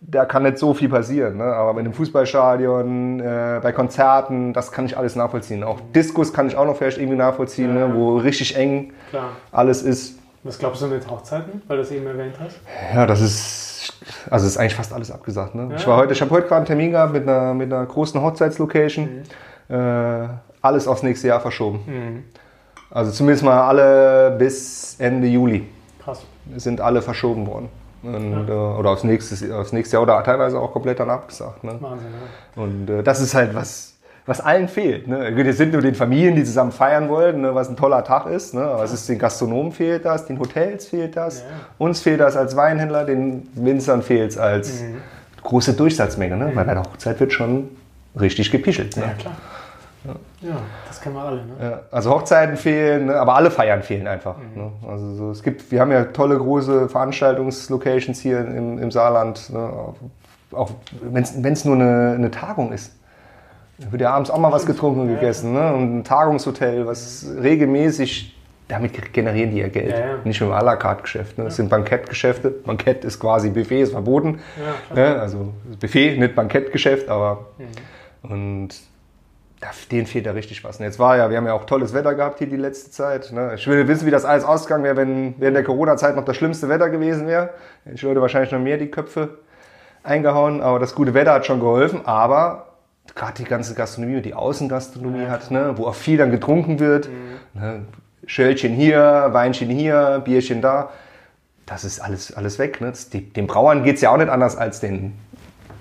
[0.02, 1.38] da kann nicht so viel passieren.
[1.38, 1.44] Ne?
[1.44, 5.64] Aber mit dem Fußballstadion, äh, bei Konzerten, das kann ich alles nachvollziehen.
[5.64, 7.88] Auch Diskus kann ich auch noch vielleicht irgendwie nachvollziehen, ja.
[7.88, 7.96] ne?
[7.96, 9.32] wo richtig eng Klar.
[9.52, 10.18] alles ist.
[10.44, 12.60] Was glaubst du mit Hochzeiten, weil du es eben erwähnt hast?
[12.96, 13.94] Ja, das ist,
[14.32, 15.54] also ist eigentlich fast alles abgesagt.
[15.54, 15.68] Ne?
[15.70, 15.76] Ja.
[15.76, 18.20] Ich, war heute, ich habe heute gerade einen Termin gehabt mit einer, mit einer großen
[18.20, 19.24] Hochzeitslocation.
[19.68, 19.76] Mhm.
[19.76, 20.28] Äh,
[20.62, 21.82] alles aufs nächste Jahr verschoben.
[21.86, 22.24] Mhm.
[22.90, 25.68] Also zumindest mal alle bis Ende Juli
[26.10, 26.26] Krass.
[26.58, 27.70] Sind alle verschoben worden.
[28.02, 31.64] Und, äh, oder aufs nächste, aufs nächste Jahr oder teilweise auch komplett dann abgesagt.
[31.66, 31.76] Ne?
[31.80, 32.08] Wahnsinn,
[32.56, 32.64] ja.
[32.64, 35.08] Und äh, das ist halt was, was allen fehlt.
[35.08, 35.30] Ne?
[35.32, 37.54] Jetzt sind nur den Familien, die zusammen feiern wollen, ne?
[37.56, 38.54] was ein toller Tag ist.
[38.54, 38.62] Ne?
[38.62, 41.46] Aber es ist den Gastronomen fehlt das, den Hotels fehlt das, Ja.
[41.78, 44.98] uns fehlt das als Weinhändler, den Winzern fehlt es als Mhm.
[45.44, 46.38] große Durchsatzmenge.
[46.38, 46.52] Ne?
[46.54, 47.70] Weil bei der Hochzeit wird schon
[48.18, 48.96] richtig gepischelt.
[48.96, 49.04] Ne?
[49.04, 49.34] Ja, klar.
[50.42, 51.46] Ja, das kennen wir alle.
[51.46, 51.54] Ne?
[51.62, 54.38] Ja, also Hochzeiten fehlen, aber alle Feiern fehlen einfach.
[54.38, 54.62] Mhm.
[54.62, 54.72] Ne?
[54.88, 59.70] Also so, es gibt, wir haben ja tolle große Veranstaltungslocations hier im, im Saarland, ne?
[60.52, 60.72] auch
[61.02, 62.96] wenn es nur eine, eine Tagung ist.
[63.78, 65.54] Da wird ja abends auch mal was getrunken und Ja, gegessen.
[65.54, 65.74] Ne?
[65.74, 68.36] Und ein Tagungshotel, was regelmäßig,
[68.68, 69.92] damit generieren die ihr Geld.
[69.92, 70.16] Ja, ja.
[70.24, 71.38] Nicht nur im à la carte Geschäft.
[71.38, 71.46] Ne?
[71.46, 72.50] Das sind Bankettgeschäfte.
[72.50, 74.40] Bankett ist quasi Buffet, ist verboten.
[74.96, 75.20] Ja, ne?
[75.20, 78.32] Also Buffet, nicht Bankettgeschäft, aber Mhm.
[78.32, 78.70] und
[79.92, 80.78] denen fehlt da richtig was.
[80.78, 83.32] Und jetzt war ja, wir haben ja auch tolles Wetter gehabt hier die letzte Zeit.
[83.32, 83.54] Ne?
[83.56, 86.70] Ich will wissen, wie das alles ausgegangen wäre, wenn während der Corona-Zeit noch das schlimmste
[86.70, 87.50] Wetter gewesen wäre.
[87.94, 89.40] Ich Leute wahrscheinlich noch mehr die Köpfe
[90.04, 90.62] eingehauen.
[90.62, 92.06] Aber das gute Wetter hat schon geholfen.
[92.06, 92.68] Aber
[93.16, 95.74] gerade die ganze Gastronomie und die Außengastronomie hat, ne?
[95.76, 97.10] wo auch viel dann getrunken wird.
[97.54, 97.82] Ne?
[98.26, 100.92] Schälchen hier, Weinchen hier, Bierchen da.
[101.66, 102.80] Das ist alles, alles weg.
[102.80, 102.88] Ne?
[102.88, 105.14] Das, die, den Brauern geht es ja auch nicht anders als den,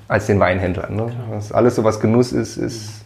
[0.09, 0.97] als den Weinhändlern.
[0.97, 1.13] Ne?
[1.31, 2.98] Das alles so was Genuss ist, ist,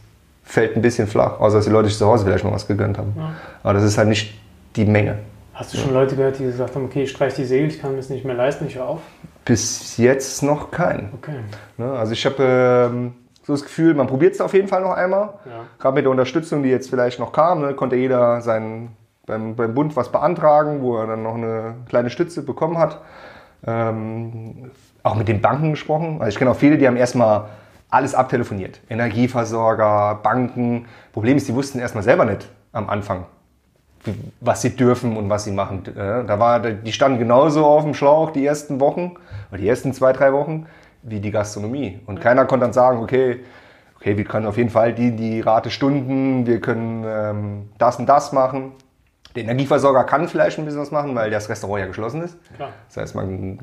[0.43, 1.41] fällt ein bisschen flach.
[1.41, 3.15] Außer dass die Leute sich zu Hause vielleicht noch was gegönnt haben.
[3.63, 4.39] Aber das ist halt nicht
[4.77, 5.19] die Menge.
[5.55, 7.91] Hast du schon Leute gehört, die gesagt haben, okay, ich streiche die Segel, ich kann
[7.91, 9.01] mir das nicht mehr leisten, ich höre auf?
[9.45, 11.11] Bis jetzt noch kein.
[11.15, 11.37] Okay.
[11.77, 11.93] Ne?
[11.93, 13.13] Also ich habe ähm,
[13.45, 15.35] so das Gefühl, man probiert es auf jeden Fall noch einmal.
[15.45, 15.65] Ja.
[15.79, 19.75] Gerade mit der Unterstützung, die jetzt vielleicht noch kam, ne, konnte jeder seinen, beim, beim
[19.75, 23.01] Bund was beantragen, wo er dann noch eine kleine Stütze bekommen hat.
[23.67, 24.71] Ähm,
[25.03, 26.17] auch mit den Banken gesprochen.
[26.21, 27.47] Also ich kenne auch viele, die haben erstmal
[27.93, 28.81] alles abtelefoniert.
[28.89, 30.87] Energieversorger, Banken.
[31.13, 33.27] Problem ist, die wussten erstmal selber nicht am Anfang,
[34.41, 35.85] was sie dürfen und was sie machen.
[35.87, 39.13] Äh, Da war, die standen genauso auf dem Schlauch die ersten Wochen,
[39.51, 40.67] oder die ersten zwei, drei Wochen,
[41.03, 42.01] wie die Gastronomie.
[42.07, 43.41] Und keiner konnte dann sagen, okay,
[43.97, 48.07] okay, wir können auf jeden Fall die, die Rate Stunden, wir können ähm, das und
[48.09, 48.73] das machen.
[49.37, 52.39] Der Energieversorger kann vielleicht ein bisschen was machen, weil das Restaurant ja geschlossen ist.
[52.57, 52.71] Klar.
[52.89, 53.59] Das heißt, man,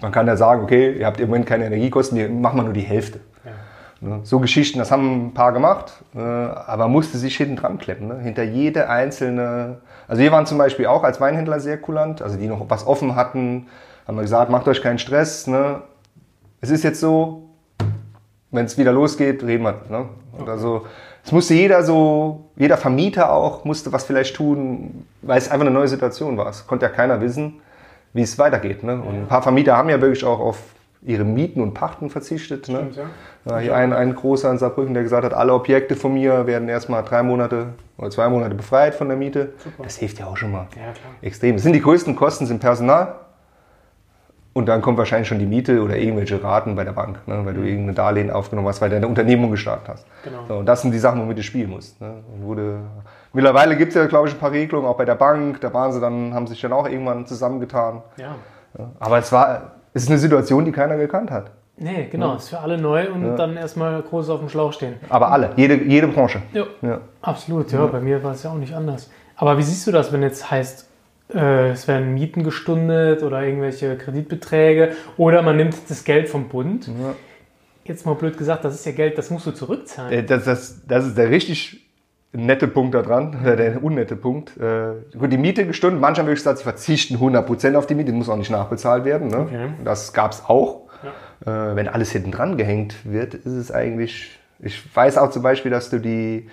[0.00, 2.72] man kann ja sagen, okay, ihr habt im Moment keine Energiekosten, wir machen mal nur
[2.72, 3.20] die Hälfte.
[4.04, 4.20] Ne?
[4.22, 8.08] So Geschichten, das haben ein paar gemacht, äh, aber musste sich hinten dran klemmen.
[8.08, 8.18] Ne?
[8.20, 9.78] Hinter jede einzelne.
[10.06, 13.16] Also wir waren zum Beispiel auch als Weinhändler sehr kulant, also die noch was offen
[13.16, 13.66] hatten,
[14.06, 15.46] haben wir gesagt, macht euch keinen Stress.
[15.46, 15.80] Ne?
[16.60, 17.48] Es ist jetzt so,
[18.50, 19.80] wenn es wieder losgeht, reden wir.
[19.88, 20.06] Ne?
[20.32, 20.86] Und also,
[21.24, 25.74] es musste jeder so, jeder Vermieter auch, musste was vielleicht tun, weil es einfach eine
[25.74, 26.48] neue Situation war.
[26.48, 27.60] Es konnte ja keiner wissen,
[28.12, 28.82] wie es weitergeht.
[28.82, 29.00] Ne?
[29.00, 30.58] Und ein paar Vermieter haben ja wirklich auch auf
[31.04, 32.68] ihre Mieten und Pachten verzichtet.
[32.68, 32.88] Ne?
[32.90, 33.04] Stimmt, ja.
[33.50, 36.68] Ja, hier ein, ein großer in Saarbrücken, der gesagt hat, alle Objekte von mir werden
[36.68, 39.52] erstmal drei Monate oder zwei Monate befreit von der Miete.
[39.82, 41.12] Das hilft ja auch schon mal Ja, klar.
[41.20, 41.56] extrem.
[41.56, 43.16] Es sind die größten Kosten sind Personal
[44.54, 47.52] und dann kommt wahrscheinlich schon die Miete oder irgendwelche Raten bei der Bank, ne, weil
[47.52, 50.06] du irgendein Darlehen aufgenommen hast, weil du eine Unternehmung gestartet hast.
[50.22, 50.44] Genau.
[50.48, 52.00] So, und das sind die Sachen, womit du spielen musst.
[52.00, 52.14] Ne.
[52.40, 52.78] Wurde,
[53.34, 55.60] mittlerweile gibt es ja, glaube ich, ein paar Regelungen, auch bei der Bank.
[55.60, 58.00] Da waren sie dann, haben sich dann auch irgendwann zusammengetan.
[58.16, 58.36] Ja.
[59.00, 61.52] Aber es war, es ist eine Situation, die keiner gekannt hat.
[61.76, 64.94] Nee, genau, ist für alle neu und dann erstmal groß auf dem Schlauch stehen.
[65.08, 66.40] Aber alle, jede, jede Branche.
[66.52, 66.66] Ja.
[66.82, 67.00] Ja.
[67.20, 69.10] Absolut, ja, bei mir war es ja auch nicht anders.
[69.36, 70.88] Aber wie siehst du das, wenn jetzt heißt,
[71.34, 76.88] äh, es werden Mieten gestundet oder irgendwelche Kreditbeträge oder man nimmt das Geld vom Bund?
[77.84, 80.12] Jetzt mal blöd gesagt, das ist ja Geld, das musst du zurückzahlen.
[80.12, 81.83] Äh, Das, das, das ist der richtig
[82.34, 84.56] nette Punkt da dran, oder der unnette Punkt.
[84.56, 88.12] Äh, gut, die Miete gestundet, manche haben wirklich gesagt, sie verzichten 100% auf die Miete,
[88.12, 89.28] die muss auch nicht nachbezahlt werden.
[89.28, 89.38] Ne?
[89.38, 89.68] Okay.
[89.84, 90.84] Das gab es auch.
[91.44, 94.38] Äh, wenn alles hinten dran gehängt wird, ist es eigentlich.
[94.60, 96.48] Ich weiß auch zum Beispiel, dass du die,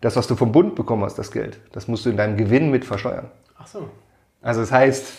[0.00, 2.70] das, was du vom Bund bekommen hast, das Geld, das musst du in deinem Gewinn
[2.70, 3.30] mit versteuern.
[3.56, 3.88] Ach so.
[4.42, 5.12] Also das heißt,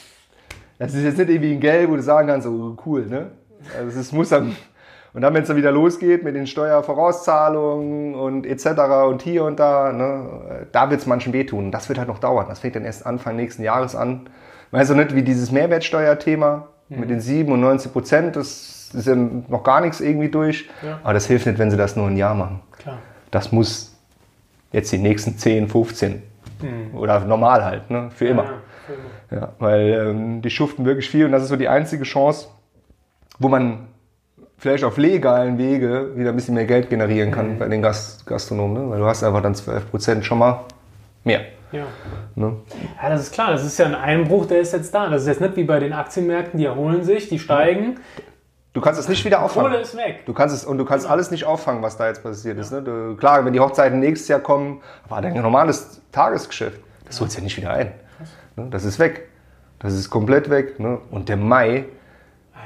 [0.78, 3.32] das ist jetzt nicht irgendwie ein Geld, wo du sagen kannst, oh cool, ne?
[3.76, 4.56] Also es muss dann,
[5.18, 8.68] und dann, wenn es dann wieder losgeht mit den Steuervorauszahlungen und etc.
[9.10, 11.72] und hier und da, ne, da wird es manchen wehtun.
[11.72, 12.46] Das wird halt noch dauern.
[12.48, 14.30] Das fängt dann erst Anfang nächsten Jahres an.
[14.70, 19.82] Weißt du nicht, wie dieses Mehrwertsteuerthema mit den 97 Prozent, das ist ja noch gar
[19.82, 20.70] nichts irgendwie durch.
[20.84, 21.00] Ja.
[21.02, 22.60] Aber das hilft nicht, wenn sie das nur ein Jahr machen.
[22.78, 23.00] Klar.
[23.32, 23.98] Das muss
[24.72, 26.22] jetzt die nächsten 10, 15
[26.94, 28.44] oder normal halt, ne, für immer.
[28.44, 28.54] Ja,
[28.86, 29.42] für immer.
[29.42, 32.50] Ja, weil ähm, die schuften wirklich viel und das ist so die einzige Chance,
[33.40, 33.88] wo man
[34.58, 38.86] vielleicht auf legalen Wege wieder ein bisschen mehr Geld generieren kann bei den Gast Gastronomen,
[38.86, 38.90] ne?
[38.90, 40.62] weil du hast einfach dann 12% schon mal
[41.24, 41.42] mehr.
[41.72, 41.86] Ja.
[42.36, 42.56] Ne?
[43.02, 43.52] ja, das ist klar.
[43.52, 45.10] Das ist ja ein Einbruch, der ist jetzt da.
[45.10, 48.00] Das ist jetzt nicht wie bei den Aktienmärkten, die erholen sich, die steigen.
[48.74, 49.72] Du kannst es nicht wieder auffangen.
[49.72, 50.26] Kohle ist weg.
[50.26, 52.72] Du kannst es und du kannst alles nicht auffangen, was da jetzt passiert ist.
[52.72, 52.82] Ne?
[52.84, 56.80] Du, klar, wenn die Hochzeiten nächstes Jahr kommen, war dein normales Tagesgeschäft.
[57.06, 57.92] Das holt ja nicht wieder ein.
[58.56, 58.68] Ne?
[58.70, 59.30] Das ist weg.
[59.80, 60.80] Das ist komplett weg.
[60.80, 61.00] Ne?
[61.12, 61.86] Und der Mai,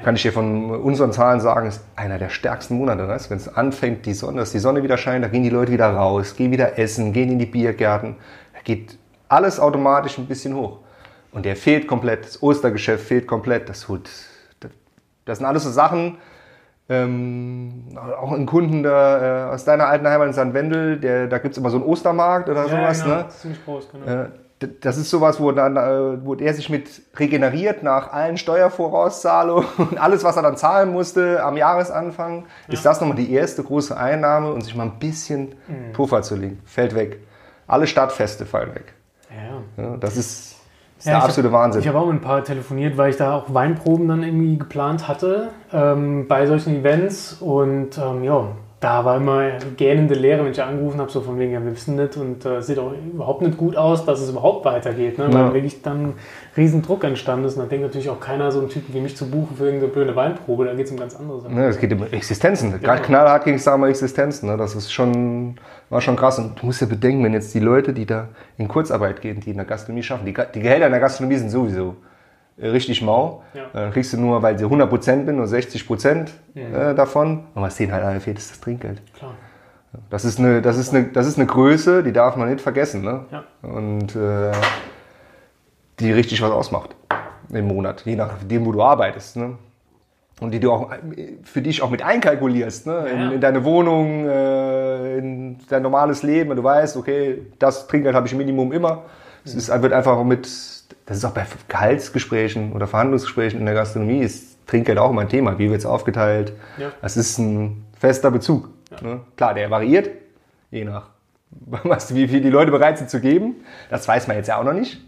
[0.03, 3.07] kann ich dir von unseren Zahlen sagen, ist einer der stärksten Monate.
[3.07, 3.29] Weißt?
[3.29, 5.89] Wenn es anfängt, die Sonne, dass die Sonne wieder scheint, da gehen die Leute wieder
[5.93, 8.15] raus, gehen wieder essen, gehen in die Biergärten.
[8.53, 8.97] Da geht
[9.29, 10.79] alles automatisch ein bisschen hoch.
[11.31, 12.25] Und der fehlt komplett.
[12.25, 13.69] Das Ostergeschäft fehlt komplett.
[13.69, 14.09] Das, holt,
[15.25, 16.17] das sind alles so Sachen,
[16.89, 17.85] ähm,
[18.19, 20.53] auch ein Kunden da, äh, aus deiner alten Heimat in St.
[20.53, 23.03] Wendel, der, da gibt es immer so einen Ostermarkt oder Ja, sowas.
[23.03, 23.23] genau, Ne?
[23.23, 24.05] das ist ziemlich groß, genau.
[24.23, 24.25] Äh,
[24.82, 29.97] Das ist sowas, wo, dann, äh, wo er sich mit regeneriert nach allen Steuervorauszahlungen und
[30.00, 34.52] alles, was er dann zahlen musste am Jahresanfang, ist das nochmal die erste große Einnahme
[34.52, 35.93] und sich mal ein bisschen Mhm.
[35.93, 36.60] Puffer zu legen.
[36.65, 37.19] Fällt weg.
[37.67, 38.93] Alle Stadtfeste fallen weg.
[39.30, 39.89] Ja, ja.
[39.91, 40.56] Ja, das ist,
[41.00, 41.82] ist Ja, der absolute hab- Wahnsinn.
[41.82, 45.08] Ich habe auch mit ein paar telefoniert, weil ich da auch Weinproben dann irgendwie geplant
[45.08, 47.34] hatte ähm, bei solchen Events.
[47.39, 48.47] Und ähm, ja,
[48.82, 51.96] da war immer gähnende Leere, wenn ich angerufen habe, so von wegen, ja, wir wissen
[51.98, 55.20] nicht und äh, es sieht auch überhaupt nicht gut aus, dass es überhaupt weitergeht.
[55.20, 55.26] Ne?
[55.26, 55.34] Ja.
[55.34, 56.13] Weil wirklich dann
[56.58, 57.58] riesen Druck entstanden ist.
[57.58, 59.91] Und da denkt natürlich auch keiner, so einen Typen wie mich zu buchen für irgendeine
[59.94, 60.65] blöde Weinprobe.
[60.65, 61.54] Da geht es um ganz andere Sachen.
[61.54, 62.82] Ne, es geht um Existenzen.
[62.82, 62.96] Genau.
[62.96, 64.50] Knallhart ging es da um Existenzen.
[64.50, 64.58] Ne?
[64.58, 65.58] Das ist schon,
[65.91, 66.39] war schon krass.
[66.39, 69.52] Und du musst ja bedenken, wenn jetzt die Leute, die da in Kurzarbeit gehen, die
[69.52, 71.98] in der Gastronomie schaffen, die, die Gehälter in der Gastronomie sind sowieso
[72.57, 73.43] richtig mau.
[73.53, 73.65] Ja.
[73.73, 77.45] Dann kriegst du nur, weil sie 100% bin, nur 60% äh, davon.
[77.53, 79.01] Und was denen halt alle fehlt, ist das Trinkgeld.
[79.17, 79.33] Klar.
[80.09, 83.01] Das ist eine, das ist eine, das ist eine Größe, die darf man nicht vergessen.
[83.01, 83.25] Ne?
[83.31, 83.43] Ja.
[83.61, 84.51] Und äh,
[85.99, 86.95] die richtig was ausmacht
[87.49, 89.35] im Monat, je nachdem, wo du arbeitest.
[89.35, 89.57] Ne?
[90.39, 90.97] Und die du auch äh,
[91.43, 93.07] für dich auch mit einkalkulierst, ne?
[93.09, 93.31] in, Ja.
[93.31, 96.49] in deine Wohnung, äh, in dein normales Leben.
[96.51, 99.03] Wenn du weißt, okay, das Trinkgeld habe ich im Minimum immer.
[99.43, 100.47] Es ist, wird einfach mit,
[101.06, 105.30] das ist auch bei Gehaltsgesprächen oder Verhandlungsgesprächen in der Gastronomie, ist Trinkgeld auch immer ein
[105.30, 105.58] Thema.
[105.60, 106.54] Wie wird es aufgeteilt?
[106.77, 106.91] Ja.
[107.01, 108.69] Das ist ein fester Bezug.
[109.01, 109.21] Ne?
[109.36, 110.10] Klar, der variiert,
[110.69, 111.10] je nach,
[111.84, 113.56] was, wie viel die Leute bereit sind zu geben.
[113.89, 115.01] Das weiß man jetzt ja auch noch nicht,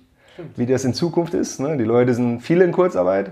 [0.56, 1.60] wie das in Zukunft ist.
[1.60, 1.78] Ne?
[1.78, 3.32] Die Leute sind viele in Kurzarbeit.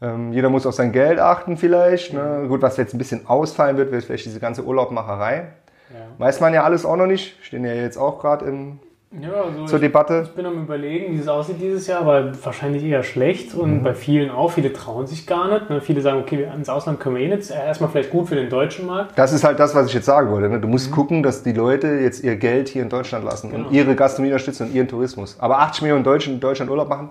[0.00, 2.12] Ähm, jeder muss auf sein Geld achten vielleicht.
[2.12, 2.46] Ne?
[2.48, 5.48] Gut, was jetzt ein bisschen ausfallen wird, wird vielleicht diese ganze Urlaubmacherei.
[5.90, 5.96] Ja.
[6.18, 7.36] Weiß man ja alles auch noch nicht.
[7.44, 8.80] Stehen ja jetzt auch gerade im-
[9.20, 10.22] Ja, also zur ich, Debatte.
[10.24, 13.82] ich bin am überlegen, wie es aussieht dieses Jahr, aber wahrscheinlich eher schlecht und Mhm.
[13.82, 14.52] bei vielen auch.
[14.52, 15.68] Viele trauen sich gar nicht.
[15.68, 15.82] Ne?
[15.82, 17.50] Viele sagen, okay, ins Ausland können wir eh nicht.
[17.50, 19.18] Erstmal vielleicht gut für den deutschen Markt.
[19.18, 20.48] Das ist halt das, was ich jetzt sagen wollte.
[20.48, 20.60] Ne?
[20.60, 23.68] Du musst gucken, dass die Leute jetzt ihr Geld hier in Deutschland lassen Genau.
[23.68, 25.36] und ihre Gastronomie unterstützen und ihren Tourismus.
[25.38, 27.10] Aber 80 Millionen Deutschen in Deutschland Urlaub machen,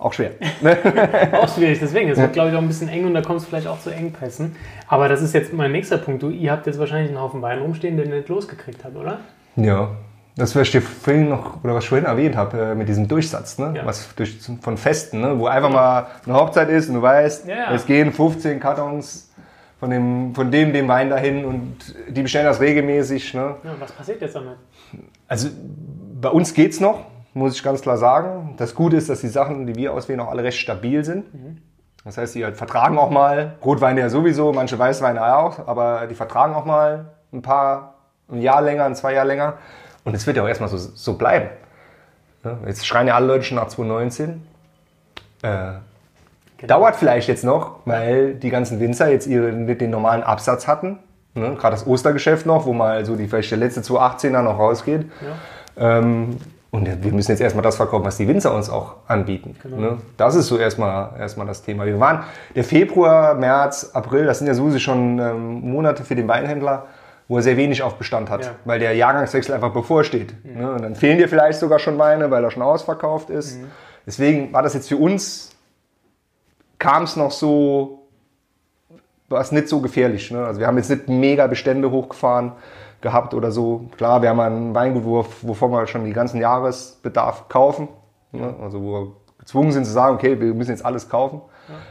[0.00, 0.30] auch schwer.
[0.60, 0.76] Ne?
[1.40, 2.08] Auch schwierig, deswegen.
[2.10, 3.90] Es wird, glaube ich, auch ein bisschen eng und da kommt es vielleicht auch zu
[3.90, 4.54] Engpässen.
[4.88, 6.22] Aber das ist jetzt mein nächster Punkt.
[6.22, 9.18] Du, ihr habt jetzt wahrscheinlich einen Haufen Wein rumstehen, den ihr nicht losgekriegt habt, oder?
[9.56, 9.90] Ja.
[10.38, 13.08] Das, was ich dir vorhin noch, oder was ich vorhin erwähnt habe, äh, mit diesem
[13.08, 13.74] Durchsatz, ne?
[13.76, 13.84] Ja.
[13.84, 15.38] was durch, von Festen, ne?
[15.38, 19.30] wo einfach mal eine Hochzeit ist und du weißt, Ja, es gehen 15 Kartons
[19.80, 23.34] von dem, von dem, dem Wein dahin und die bestellen das regelmäßig.
[23.34, 23.56] Ne?
[23.64, 24.56] Ja, was passiert jetzt damit?
[25.26, 25.48] Also
[26.20, 28.54] bei uns geht's noch, muss ich ganz klar sagen.
[28.58, 31.26] Das Gute ist, dass die Sachen, die wir auswählen, auch alle recht stabil sind.
[32.04, 36.14] Das heißt, die halt vertragen auch mal, Rotweine ja sowieso, manche Weißweine auch, aber die
[36.14, 37.94] vertragen auch mal ein paar,
[38.30, 39.54] ein Jahr länger, ein zwei Jahre länger.
[40.04, 41.48] Und es wird ja auch erstmal so, so bleiben.
[42.44, 44.42] Ja, Jetzt schreien ja alle Leute schon nach 2019.
[45.42, 45.72] Äh,
[46.58, 46.74] Genau.
[46.74, 50.98] Dauert vielleicht jetzt noch, weil die ganzen Winzer jetzt ihre, den normalen Absatz hatten.
[51.34, 51.54] Ne?
[51.54, 55.06] Gerade das Ostergeschäft noch, wo mal so die, vielleicht der letzte 2018er noch rausgeht.
[55.76, 56.36] Ähm,
[56.70, 59.54] und wir müssen jetzt erstmal das verkaufen, was die Winzer uns auch anbieten.
[59.62, 59.76] Genau.
[59.76, 59.98] Ne?
[60.16, 61.86] Das ist so erstmal, erstmal das Thema.
[61.86, 62.24] Wir waren
[62.56, 66.86] der Februar, März, April, das sind ja sowieso schon ähm, Monate für den Weinhändler,
[67.28, 68.50] wo er sehr wenig auf Bestand hat, Ja.
[68.64, 70.34] weil der Jahrgangswechsel einfach bevorsteht.
[70.44, 70.72] Ne?
[70.72, 73.58] Und dann fehlen dir vielleicht sogar schon Weine, weil er schon ausverkauft ist.
[74.06, 75.50] Deswegen war das jetzt für uns,
[76.78, 78.06] kam es noch so,
[79.28, 80.30] war es nicht so gefährlich.
[80.30, 80.44] Ne?
[80.44, 82.52] Also wir haben jetzt nicht mega Bestände hochgefahren
[83.02, 83.86] gehabt oder so.
[83.96, 87.88] Klar, wir haben einen Weingut, wo, wovon wir schon die ganzen Jahresbedarf kaufen.
[88.32, 88.54] Ne?
[88.62, 91.42] Also wo wir gezwungen sind zu sagen, okay, wir müssen jetzt alles kaufen.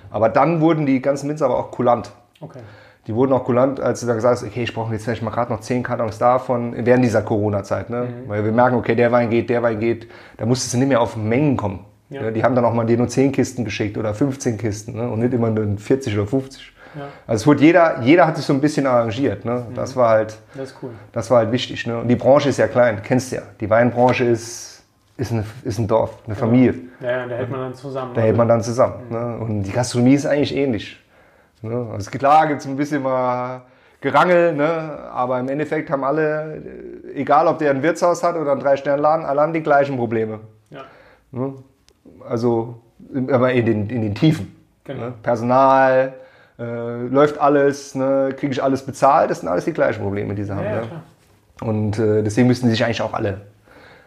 [0.09, 2.11] Aber dann wurden die ganzen Winzer aber auch kulant.
[2.41, 2.59] Okay.
[3.07, 5.31] Die wurden auch kulant, als du dann gesagt hast, okay, ich brauche jetzt vielleicht mal
[5.31, 7.89] gerade noch 10 Kartons davon während dieser Corona-Zeit.
[7.89, 8.07] Ne?
[8.27, 10.07] Weil wir merken, okay, der Wein geht, der Wein geht.
[10.35, 11.85] Da musstest du nicht mehr auf Mengen kommen.
[12.09, 12.23] Ja.
[12.23, 12.31] Ja.
[12.31, 15.09] Die haben dann auch mal dir nur 10 Kisten geschickt oder 15 Kisten ne?
[15.09, 16.73] und nicht immer nur 40 oder 50.
[16.95, 17.01] Ja.
[17.25, 19.45] Also es wurde jeder, jeder hat sich so ein bisschen arrangiert.
[19.45, 19.65] Ne?
[19.73, 20.89] Das war halt, Das ist cool.
[21.13, 21.87] das war halt wichtig.
[21.87, 21.99] Ne?
[21.99, 23.43] Und die Branche ist ja klein, kennst du ja.
[23.61, 24.83] Die Weinbranche ist,
[25.15, 26.75] ist, eine, ist ein Dorf, eine Familie.
[26.99, 28.11] Ja, ja, da hält man dann zusammen.
[28.13, 28.95] Da hält man dann zusammen.
[29.09, 29.37] Ne?
[29.39, 30.99] Und die Gastronomie ist eigentlich ähnlich.
[31.61, 31.87] Ne?
[31.91, 33.61] Also klar gibt es ein bisschen mal
[34.01, 34.99] Gerangel, ne?
[35.11, 36.61] aber im Endeffekt haben alle,
[37.15, 40.39] egal ob der ein Wirtshaus hat oder einen Drei-Sterne-Laden, alle haben die gleichen Probleme.
[40.69, 40.83] ja,
[41.31, 41.53] Ne?
[42.29, 42.81] Also,
[43.31, 44.55] aber in den, in den Tiefen.
[44.83, 45.07] genau.
[45.07, 45.13] Ne?
[45.23, 46.13] Personal,
[46.59, 48.33] äh, läuft alles, ne?
[48.37, 50.63] kriege ich alles bezahlt, das sind alles die gleichen Probleme, die sie haben.
[50.63, 51.01] Ja, ne?
[51.61, 53.41] Und äh, deswegen müssen sie sich eigentlich auch alle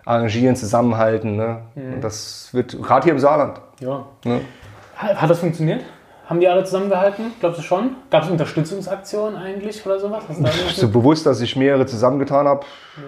[0.05, 1.37] arrangieren, zusammenhalten.
[1.37, 1.63] Ne?
[1.75, 1.95] Mhm.
[1.95, 3.61] Und das wird gerade hier im Saarland.
[3.81, 4.07] Ja.
[4.25, 4.41] Ne?
[4.97, 5.83] Hat das funktioniert?
[6.31, 7.33] Haben die alle zusammengehalten?
[7.41, 7.97] Glaubst du schon?
[8.09, 10.23] Gab es Unterstützungsaktionen eigentlich oder sowas?
[10.77, 12.65] So bewusst, dass ich mehrere zusammengetan habe,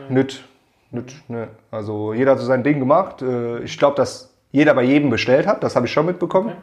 [0.09, 0.43] nicht.
[0.91, 1.47] nicht ne.
[1.71, 3.23] Also jeder hat so sein Ding gemacht.
[3.23, 6.55] Äh, Ich glaube, dass jeder bei jedem bestellt hat, das habe ich schon mitbekommen.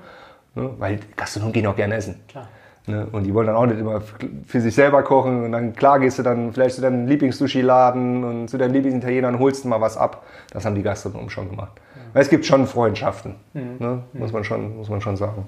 [0.54, 0.70] Ne?
[0.78, 2.20] Weil Gastronomen gehen auch gerne essen.
[2.28, 2.50] Klar.
[2.88, 3.08] Ne?
[3.10, 4.02] Und die wollen dann auch nicht immer
[4.46, 5.46] für sich selber kochen.
[5.46, 9.40] Und dann klar gehst du dann vielleicht zu deinem Lieblings-Sushi-Laden und zu deinem Lieblingsitaliener und
[9.40, 10.24] holst mal was ab.
[10.52, 11.72] Das haben die Gastronomen schon gemacht.
[12.12, 14.04] Weil es gibt schon Freundschaften, ne?
[14.12, 15.48] muss, man schon, muss man schon sagen.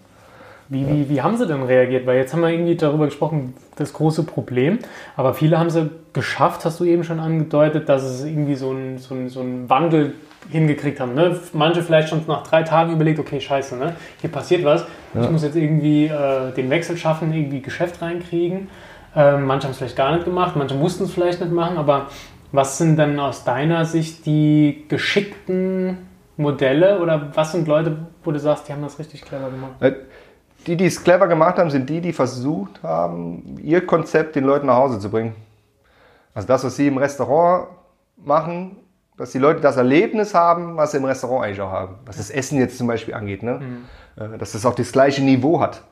[0.72, 2.06] Wie, wie, wie haben sie denn reagiert?
[2.06, 4.80] Weil jetzt haben wir irgendwie darüber gesprochen, das große Problem.
[5.18, 8.98] Aber viele haben sie geschafft, hast du eben schon angedeutet, dass es irgendwie so einen
[8.98, 10.14] so so einen Wandel
[10.50, 11.14] hingekriegt haben.
[11.14, 11.38] Ne?
[11.52, 13.96] Manche vielleicht schon nach drei Tagen überlegt, okay, scheiße, ne?
[14.22, 14.86] hier passiert was.
[15.14, 18.70] Ich muss jetzt irgendwie äh, den Wechsel schaffen, irgendwie Geschäft reinkriegen.
[19.14, 21.78] Ähm, manche haben es vielleicht gar nicht gemacht, manche mussten es vielleicht nicht machen.
[21.78, 22.08] Aber
[22.54, 25.98] was sind denn aus deiner Sicht die geschickten
[26.38, 29.74] Modelle oder was sind Leute, wo du sagst, die haben das richtig clever gemacht?
[30.68, 34.68] Die, die es clever gemacht haben, sind die, die versucht haben, ihr Konzept den Leuten
[34.68, 35.36] nach Hause zu bringen.
[36.34, 37.68] Also das, was sie im Restaurant
[38.18, 38.78] machen,
[39.18, 41.96] dass die Leute das Erlebnis haben, was sie im Restaurant eigentlich auch haben.
[42.06, 43.44] Was das Essen jetzt zum Beispiel angeht.
[43.44, 43.60] Ne?
[44.16, 45.84] Äh, Dass das auch das gleiche Niveau hat,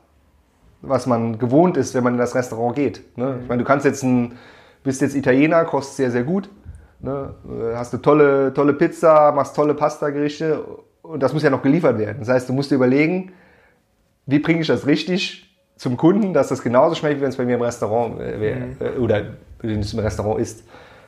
[0.82, 3.16] was man gewohnt ist, wenn man in das Restaurant geht.
[3.16, 3.38] Ne?
[3.42, 4.36] Ich meine, du kannst jetzt ein,
[4.82, 6.48] bist jetzt Italiener, kostet sehr, sehr gut.
[7.00, 7.34] Ne?
[7.48, 10.64] Äh, Hast eine tolle, tolle Pizza, machst tolle Pasta-Gerichte
[11.02, 12.16] und das muss ja noch geliefert werden.
[12.20, 13.32] Das heißt, du musst dir überlegen,
[14.30, 15.50] wie bringe ich das richtig
[15.80, 18.56] zum Kunden, dass das genauso schmeckt, wie wenn es bei mir im Restaurant äh, wär,
[18.80, 19.22] äh, oder
[19.60, 20.62] wenn es im Restaurant ist.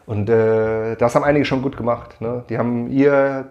[0.07, 2.21] Und äh, das haben einige schon gut gemacht.
[2.23, 2.45] Ne?
[2.49, 3.51] Die haben ihr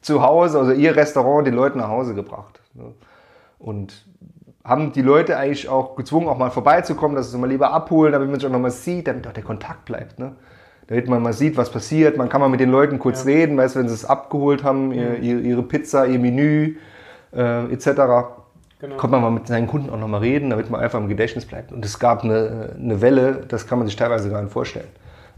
[0.00, 2.62] Zuhause, also ihr Restaurant den Leuten nach Hause gebracht.
[2.72, 2.94] Ne?
[3.58, 4.06] Und
[4.64, 8.12] haben die Leute eigentlich auch gezwungen, auch mal vorbeizukommen, dass sie es mal lieber abholen,
[8.12, 10.18] damit man sich auch noch mal sieht, damit auch der Kontakt bleibt.
[10.18, 10.32] Ne?
[10.86, 12.16] Damit man mal sieht, was passiert.
[12.16, 15.18] Man kann mal mit den Leuten kurz reden, weißt, wenn sie es abgeholt haben, ihr,
[15.18, 16.76] ihr, ihre Pizza, ihr Menü
[17.34, 18.43] äh, etc
[18.84, 18.96] Genau.
[18.96, 21.46] konnte man mal mit seinen Kunden auch noch mal reden, damit man einfach im Gedächtnis
[21.46, 21.72] bleibt.
[21.72, 24.88] Und es gab eine, eine Welle, das kann man sich teilweise gar nicht vorstellen.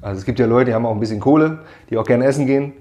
[0.02, 2.46] Also es gibt ja Leute, die haben auch ein bisschen Kohle, die auch gerne essen
[2.46, 2.72] gehen.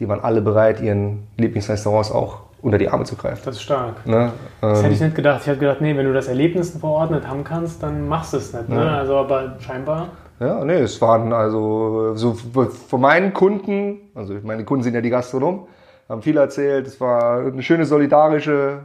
[0.00, 3.42] Die waren alle bereit, ihren Lieblingsrestaurants auch unter die Arme zu greifen.
[3.44, 4.06] Das ist stark.
[4.06, 4.32] Ne?
[4.62, 5.40] Das hätte Ähm, ich nicht gedacht.
[5.42, 8.52] Ich hätte gedacht, nee, wenn du das Erlebnis verordnet haben kannst, dann machst du es
[8.54, 8.68] nicht.
[8.70, 8.76] Ne?
[8.76, 8.96] Ja.
[8.98, 10.08] Also, aber scheinbar.
[10.40, 15.10] ja, nee, es waren also so von meinen Kunden, also meine Kunden sind ja die
[15.10, 15.60] Gastronomen,
[16.08, 16.86] haben viel erzählt.
[16.86, 18.80] Es war eine schöne solidarische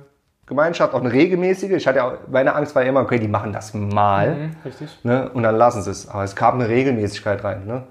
[0.49, 1.71] Gemeinschaft, auch eine regelmäßige.
[1.71, 4.35] Ich hatte ja, auch- meine Angst war immer, okay, die machen das mal.
[4.35, 4.99] Mhm, richtig.
[5.03, 5.29] Ne?
[5.33, 6.09] Und dann lassen sie es.
[6.09, 7.65] Aber es kam eine Regelmäßigkeit rein.
[7.65, 7.83] Ne?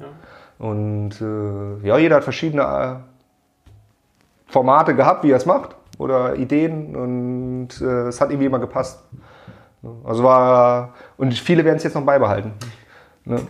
[0.58, 5.76] Und äh, ja, jeder hat verschiedene äh, Formate gehabt, wie er es macht.
[5.98, 6.94] Oder Ideen.
[6.96, 9.02] Und äh, es hat irgendwie immer gepasst.
[10.04, 10.94] Also war.
[11.16, 12.52] Und viele werden es jetzt noch beibehalten.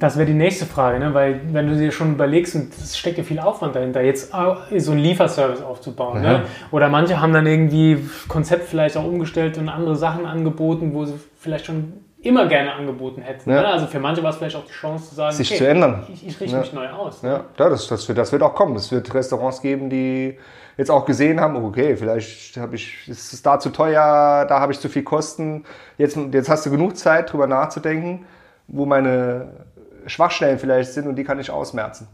[0.00, 1.14] Das wäre die nächste Frage, ne?
[1.14, 4.32] weil wenn du dir schon überlegst, und es steckt ja viel Aufwand dahinter, jetzt
[4.76, 6.22] so einen Lieferservice aufzubauen.
[6.22, 6.38] Ja.
[6.38, 6.42] Ne?
[6.70, 11.14] Oder manche haben dann irgendwie Konzept vielleicht auch umgestellt und andere Sachen angeboten, wo sie
[11.38, 13.50] vielleicht schon immer gerne angeboten hätten.
[13.50, 13.62] Ja.
[13.62, 13.68] Ne?
[13.68, 16.06] Also für manche war es vielleicht auch die Chance zu sagen, Sich zu ändern.
[16.12, 16.60] Ich, ich richte Ja.
[16.60, 17.22] mich neu aus.
[17.22, 17.30] Ne?
[17.30, 18.74] Ja, ja das, das, wird, das wird auch kommen.
[18.76, 20.36] Es wird Restaurants geben, die
[20.76, 24.72] jetzt auch gesehen haben, okay, vielleicht habe ich, ist es da zu teuer, da habe
[24.72, 25.64] ich zu viel Kosten.
[25.96, 28.26] Jetzt, jetzt hast du genug Zeit, drüber nachzudenken,
[28.68, 29.66] wo meine
[30.08, 32.08] Schwachstellen vielleicht sind und die kann ich ausmerzen.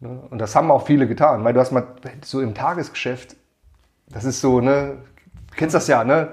[0.00, 0.20] Ne?
[0.30, 1.86] Und das haben auch viele getan, weil du hast mal
[2.24, 3.36] so im Tagesgeschäft,
[4.08, 4.96] das ist so, ne,
[5.50, 6.28] du kennst das ja, ne?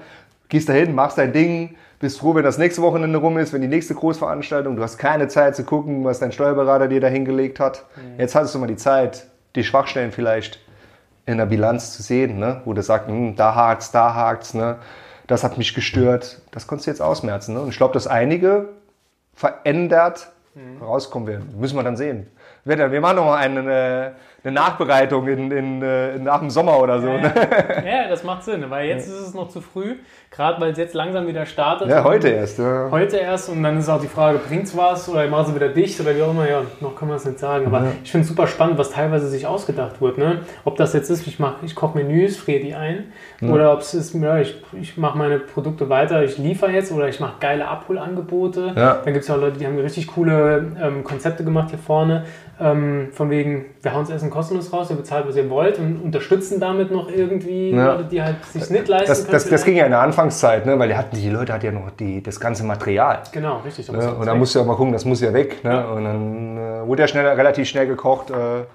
[0.49, 3.67] Gehst dahin, machst dein Ding, bist froh, wenn das nächste Wochenende rum ist, wenn die
[3.67, 7.85] nächste Großveranstaltung, du hast keine Zeit zu gucken, was dein Steuerberater dir da hingelegt hat.
[8.17, 10.59] Jetzt hattest du mal die Zeit, die Schwachstellen vielleicht
[11.25, 12.61] in der Bilanz zu sehen, ne?
[12.65, 14.77] wo du sagst, hm, da hakt's, da hakt's, ne?
[15.27, 16.41] das hat mich gestört.
[16.51, 17.55] Das konntest du jetzt ausmerzen.
[17.55, 17.61] Ne?
[17.61, 18.69] Und ich glaube, dass einige
[19.33, 20.31] verändert
[20.81, 21.59] rauskommen werden.
[21.59, 22.27] Müssen wir dann sehen.
[22.63, 24.15] Wir machen noch mal eine,
[24.47, 27.07] eine, Nachbereitung in, in, äh, nach dem Sommer oder so.
[27.07, 27.31] Ne?
[27.85, 29.95] Ja, das macht Sinn, weil jetzt ist es noch zu früh,
[30.31, 31.89] gerade weil es jetzt langsam wieder startet.
[31.89, 32.59] Ja, heute erst.
[32.59, 32.87] Ja.
[32.91, 35.99] Heute erst und dann ist auch die Frage, bringt's was oder machen sie wieder dicht
[35.99, 37.67] oder wie auch immer, ja, noch kann man es nicht sagen.
[37.67, 40.17] Aber ich finde es super spannend, was teilweise sich ausgedacht wird.
[40.17, 40.39] Ne?
[40.65, 43.93] Ob das jetzt ist, ich, mach- ich koche Menüs, friere die ein oder ob es
[43.93, 47.67] ist, ja, ich, ich mache meine Produkte weiter, ich liefere jetzt oder ich mache geile
[47.67, 48.73] Abholangebote.
[48.75, 49.01] Ja.
[49.03, 52.25] Dann gibt es ja auch Leute, die haben richtig coole ähm, Konzepte gemacht hier vorne.
[52.59, 55.99] Ähm, von wegen, wir hauen das Essen kostenlos raus, ihr bezahlt, was ihr wollt und
[55.99, 57.93] unterstützen damit noch irgendwie Ja.
[57.93, 59.31] Leute, die halt sich nicht leisten Das, können.
[59.31, 60.77] das, das ging ja in der Anfangszeit, ne?
[60.77, 63.23] weil die, hatten, die Leute hatten ja noch die, das ganze Material.
[63.31, 63.91] Genau, richtig.
[63.91, 64.13] Ne?
[64.13, 65.63] Und da musst du ja mal gucken, das muss ja weg.
[65.63, 65.71] Ne?
[65.71, 65.85] Ja.
[65.87, 68.65] Und dann äh, wurde ja schnell, relativ schnell gekocht äh,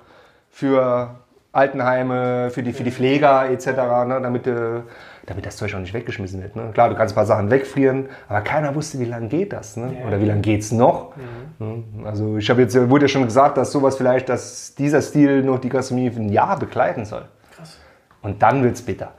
[0.51, 1.11] für
[1.53, 3.67] Altenheime, für die, für die Pfleger etc.,
[4.07, 4.81] ne, damit, äh,
[5.27, 6.57] damit das Zeug auch nicht weggeschmissen wird.
[6.57, 6.71] Ne?
[6.73, 9.93] Klar, du kannst ein paar Sachen wegfrieren, aber keiner wusste, wie lange geht das ne?
[10.07, 11.13] Oder wie lange geht es noch.
[11.59, 11.85] Ne?
[12.05, 15.59] Also ich habe jetzt, wurde ja schon gesagt, dass sowas vielleicht, dass dieser Stil noch
[15.59, 17.25] die Gastronomie für ein Jahr begleiten soll.
[17.57, 17.79] Krass.
[18.23, 19.13] Und dann wird es bitter.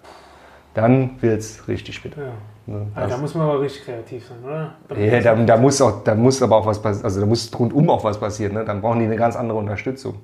[0.74, 2.22] Dann wird es richtig bitter.
[2.22, 2.32] Ja.
[2.66, 2.88] Ne?
[2.96, 4.98] Also, da muss man aber richtig kreativ sein, oder?
[4.98, 7.90] ja, da, da, muss auch, da muss aber auch was passieren, also da muss rundum
[7.90, 8.54] auch was passieren.
[8.54, 8.64] Ne?
[8.64, 10.16] Dann brauchen die eine ganz andere Unterstützung.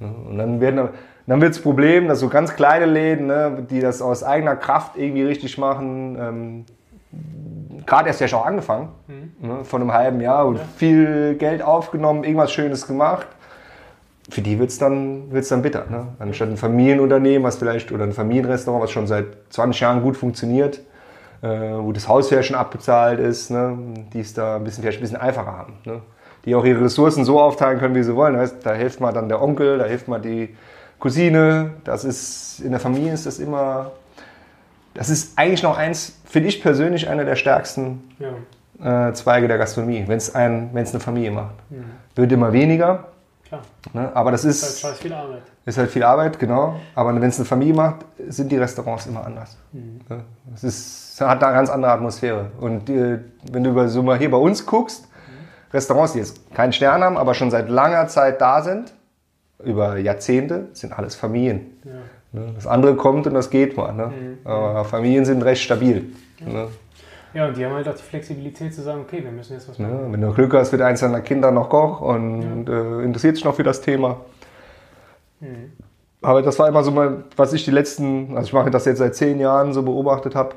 [0.00, 0.12] Ne?
[0.28, 0.88] Und dann, werden,
[1.28, 4.96] dann wird das Problem, dass so ganz kleine Läden, ne, die das aus eigener Kraft
[4.96, 6.64] irgendwie richtig machen, ähm,
[7.84, 12.50] gerade erst ja schon angefangen, ne, vor einem halben Jahr und viel Geld aufgenommen, irgendwas
[12.50, 13.26] Schönes gemacht.
[14.30, 15.84] Für die wird es dann, wird's dann bitter.
[15.90, 16.08] Ne?
[16.18, 20.80] Anstatt ein Familienunternehmen, was vielleicht, oder ein Familienrestaurant, was schon seit 20 Jahren gut funktioniert,
[21.42, 23.76] äh, wo das Haus vielleicht schon abbezahlt ist, ne?
[24.14, 25.74] die es da ein bisschen, vielleicht ein bisschen einfacher haben.
[25.84, 26.00] Ne?
[26.46, 28.50] Die auch ihre Ressourcen so aufteilen können, wie sie wollen.
[28.62, 30.54] Da hilft mal dann der Onkel, da hilft mal die
[30.98, 31.72] Cousine.
[31.84, 33.92] Das ist, in der Familie ist das immer,
[34.94, 39.58] das ist eigentlich noch eins, finde ich persönlich, einer der stärksten Ja, äh, Zweige der
[39.58, 41.54] Gastronomie, wenn es ein, wenn's eine Familie macht.
[42.14, 43.08] Wird immer weniger,
[43.46, 43.62] klar.
[43.92, 44.10] ne?
[44.14, 45.42] aber das ist ist, halt viel Arbeit.
[45.66, 46.80] ist halt viel Arbeit, genau.
[46.94, 49.56] Aber wenn es eine Familie macht, sind die Restaurants immer anders.
[49.72, 50.24] Ne?
[50.54, 52.50] Es ist, hat eine ganz andere Atmosphäre.
[52.60, 53.18] Und äh,
[53.50, 55.08] wenn du über, so mal hier bei uns guckst,
[55.72, 58.92] Restaurants, die jetzt keinen Stern haben, aber schon seit langer Zeit da sind,
[59.64, 61.78] über Jahrzehnte, sind alles Familien.
[61.84, 62.40] Ja.
[62.40, 62.52] Ne?
[62.54, 63.92] Das andere kommt und das geht mal.
[63.92, 64.12] Ne?
[64.44, 66.12] Aber Familien sind recht stabil.
[66.44, 66.68] Ne?
[67.34, 69.78] ja, und die haben halt auch die Flexibilität zu sagen, okay, wir müssen jetzt was
[69.78, 69.92] machen.
[69.92, 73.44] Ja, wenn du Glück hast, wird eins deiner Kinder noch Koch und äh, interessiert sich
[73.44, 74.20] noch für das Thema.
[76.20, 78.98] Aber das war immer so mal, was ich die letzten, also ich mache das jetzt
[78.98, 80.56] seit zehn Jahren so beobachtet habe,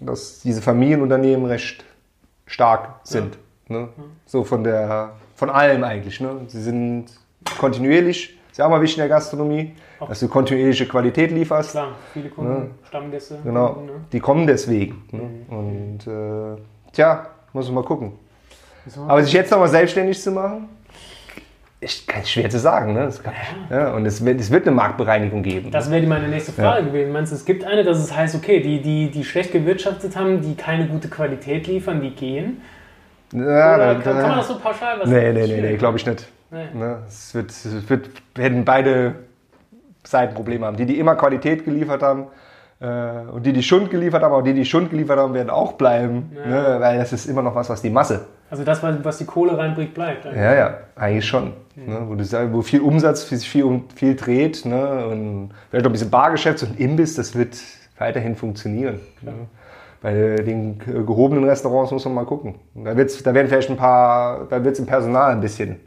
[0.00, 1.84] dass diese Familienunternehmen recht
[2.46, 3.38] stark sind.
[3.68, 3.88] Ne?
[4.26, 6.20] So von der, von allem eigentlich.
[6.20, 6.40] Ne?
[6.48, 7.06] Sie sind
[7.58, 10.08] kontinuierlich, ist ja auch mal wichtig in der Gastronomie, Auch.
[10.08, 11.72] dass du kontinuierliche Qualität lieferst.
[11.72, 13.36] Klar, viele Kunden, Stammgäste.
[13.44, 13.92] Genau, Kunden, ne?
[14.10, 15.04] die kommen deswegen.
[15.12, 15.20] Ne?
[15.54, 16.58] Und äh,
[16.90, 18.12] tja, muss man mal gucken.
[19.06, 20.70] Aber sich jetzt nochmal selbstständig zu machen,
[21.80, 22.94] ist ganz schwer zu sagen.
[22.94, 23.10] Ne?
[23.22, 23.34] Kann,
[23.68, 25.70] ja, und es wird, es wird eine Marktbereinigung geben.
[25.70, 27.12] Das wäre meine nächste Frage gewesen.
[27.12, 30.40] Meinst du, es gibt eine, dass es heißt, okay, die, die, die schlecht gewirtschaftet haben,
[30.40, 32.62] die keine gute Qualität liefern, die gehen?
[33.34, 35.98] ja, Oder kann, kann man da, das so pauschal was nee, nee, nee, nee glaube
[35.98, 36.26] ich nicht.
[36.50, 36.68] Nee.
[36.74, 37.02] Ne?
[37.06, 39.14] Es wird, es wird, werden beide
[40.04, 40.76] Seiten Probleme haben.
[40.76, 42.26] Die, die immer Qualität geliefert haben
[42.80, 45.72] äh, und die, die Schund geliefert haben, auch die, die Schund geliefert haben, werden auch
[45.72, 46.32] bleiben.
[46.36, 46.46] Ja.
[46.46, 46.80] Ne?
[46.80, 49.94] Weil das ist immer noch was, was die Masse Also das, was die Kohle reinbringt,
[49.94, 50.26] bleibt.
[50.26, 50.40] eigentlich.
[50.40, 51.52] Ja, ja, eigentlich schon.
[51.74, 52.24] Ne, wo, du
[52.54, 56.80] wo viel Umsatz, viel, viel, viel dreht ne, und vielleicht noch ein bisschen Bargeschäft und
[56.80, 57.58] Imbiss, das wird
[57.98, 59.00] weiterhin funktionieren.
[59.20, 59.32] Ne.
[60.00, 62.54] Bei den gehobenen Restaurants muss man mal gucken.
[62.74, 65.80] Da, wird's, da werden vielleicht ein paar, da wird es im Personal ein bisschen,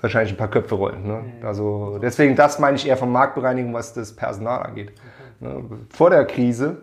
[0.00, 1.06] wahrscheinlich ein paar Köpfe rollen.
[1.06, 1.24] Ne?
[1.42, 4.92] Also deswegen, das meine ich eher von Marktbereinigung, was das Personal angeht.
[5.40, 5.64] Ne?
[5.90, 6.78] Vor der Krise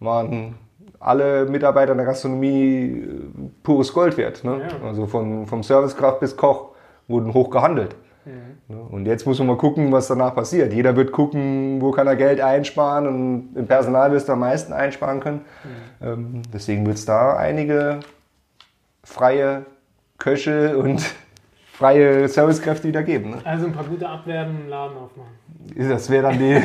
[0.00, 0.56] waren
[1.00, 4.44] alle Mitarbeiter in der Gastronomie äh, pures Gold wert.
[4.44, 4.60] Ne?
[4.60, 4.86] Ja.
[4.86, 6.70] Also von, vom Servicekraft bis Koch
[7.06, 7.96] wurden hoch gehandelt.
[8.68, 8.76] Ne?
[8.90, 10.72] Und jetzt muss man mal gucken, was danach passiert.
[10.72, 14.72] Jeder wird gucken, wo kann er Geld einsparen und im Personal wirst du am meisten
[14.72, 15.40] einsparen können.
[16.02, 18.00] Ähm, deswegen wird es da einige
[19.02, 19.64] freie
[20.18, 21.02] Köche und
[21.78, 23.30] freie Servicekräfte wieder geben.
[23.30, 23.38] Ne?
[23.44, 25.30] Also ein paar gute Abwerben im Laden aufmachen.
[25.76, 26.60] Das wäre dann die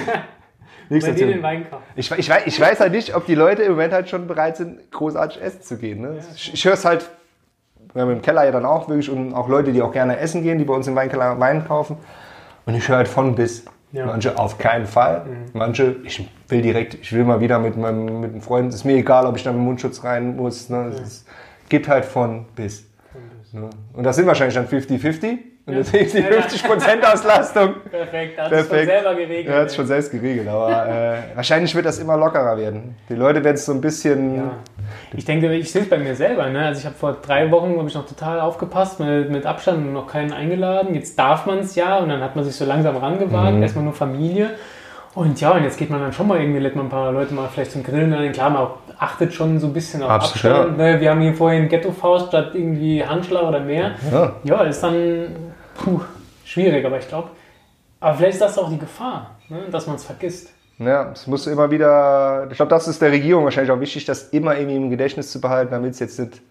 [0.90, 1.84] Bei denen den Wein kaufen.
[1.96, 4.58] Ich, ich, weiß, ich weiß halt nicht, ob die Leute im Moment halt schon bereit
[4.58, 6.02] sind, großartig essen zu gehen.
[6.02, 6.18] Ne?
[6.36, 7.10] ich ich höre es halt,
[7.94, 10.42] wir haben im Keller ja dann auch wirklich und auch Leute, die auch gerne essen
[10.44, 11.98] gehen, die bei uns im Weinkeller Wein kaufen.
[12.66, 13.66] Und ich höre halt von bis.
[13.92, 14.08] Ja.
[14.08, 15.26] Manche auf keinen Fall.
[15.54, 18.96] Manche, ich will direkt, ich will mal wieder mit meinem mit einem Freund, ist mir
[18.96, 20.70] egal, ob ich da mit Mundschutz rein muss.
[20.70, 20.92] Ne?
[20.92, 21.28] Es ist,
[21.70, 22.88] gibt halt von bis.
[23.54, 23.70] Ne?
[23.94, 25.38] Und das sind wahrscheinlich dann 50-50.
[25.66, 25.80] Und Ja.
[25.80, 26.42] deswegen die Ja, ja.
[26.42, 27.76] 50% Auslastung.
[27.92, 28.90] Perfekt, hat es Perfekt.
[28.90, 29.48] selber geregelt.
[29.48, 32.96] Er hat es schon selbst geregelt, aber äh, wahrscheinlich wird das immer lockerer werden.
[33.08, 34.36] Die Leute werden es so ein bisschen.
[34.38, 34.52] Ja.
[35.16, 36.50] Ich denke, ich sehe es bei mir selber.
[36.50, 36.66] Ne?
[36.66, 39.94] Also ich habe vor drei Wochen, habe ich noch total aufgepasst, mit, mit Abstand und
[39.94, 40.96] noch keinen eingeladen.
[40.96, 43.54] Jetzt darf man es ja und dann hat man sich so langsam rangewagt.
[43.56, 43.62] Mhm.
[43.62, 44.50] Erstmal nur Familie.
[45.16, 47.36] Und ja, und jetzt geht man dann schon mal irgendwie, lädt man ein paar Leute
[47.36, 48.32] mal vielleicht zum Grillen ein.
[48.32, 48.68] Klar, man
[48.98, 50.78] achtet schon so ein bisschen auf Absolut, Abstand.
[50.78, 51.00] Ne?
[51.00, 53.92] Wir haben hier vorhin Ghetto-Faust statt irgendwie Handschlag oder mehr.
[54.12, 54.36] Ja.
[54.44, 55.28] Ja, ist dann
[55.76, 56.02] puh,
[56.46, 57.30] schwierig, aber ich glaube,
[58.00, 59.62] aber vielleicht ist das auch die Gefahr, ne?
[59.72, 60.50] dass man es vergisst.
[60.80, 62.48] Ja, es muss immer wieder.
[62.50, 65.40] Ich glaube, das ist der Regierung wahrscheinlich auch wichtig, das immer irgendwie im Gedächtnis zu
[65.40, 66.42] behalten, damit es jetzt nicht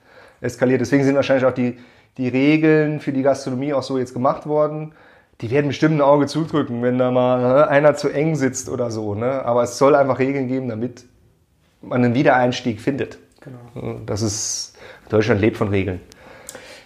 [0.41, 0.81] eskaliert.
[0.81, 1.79] Deswegen sind wahrscheinlich auch die,
[2.17, 4.95] die Regeln für die Gastronomie auch so jetzt gemacht worden.
[5.41, 8.91] Die werden bestimmt ein Auge zudrücken, wenn da mal ne, einer zu eng sitzt oder
[8.91, 9.15] so.
[9.15, 9.45] Ne?
[9.45, 11.05] Aber es soll einfach Regeln geben, damit
[11.83, 13.19] man einen Wiedereinstieg findet.
[13.41, 14.01] Genau.
[14.07, 14.77] Das ist.
[15.09, 16.01] Deutschland lebt von Regeln.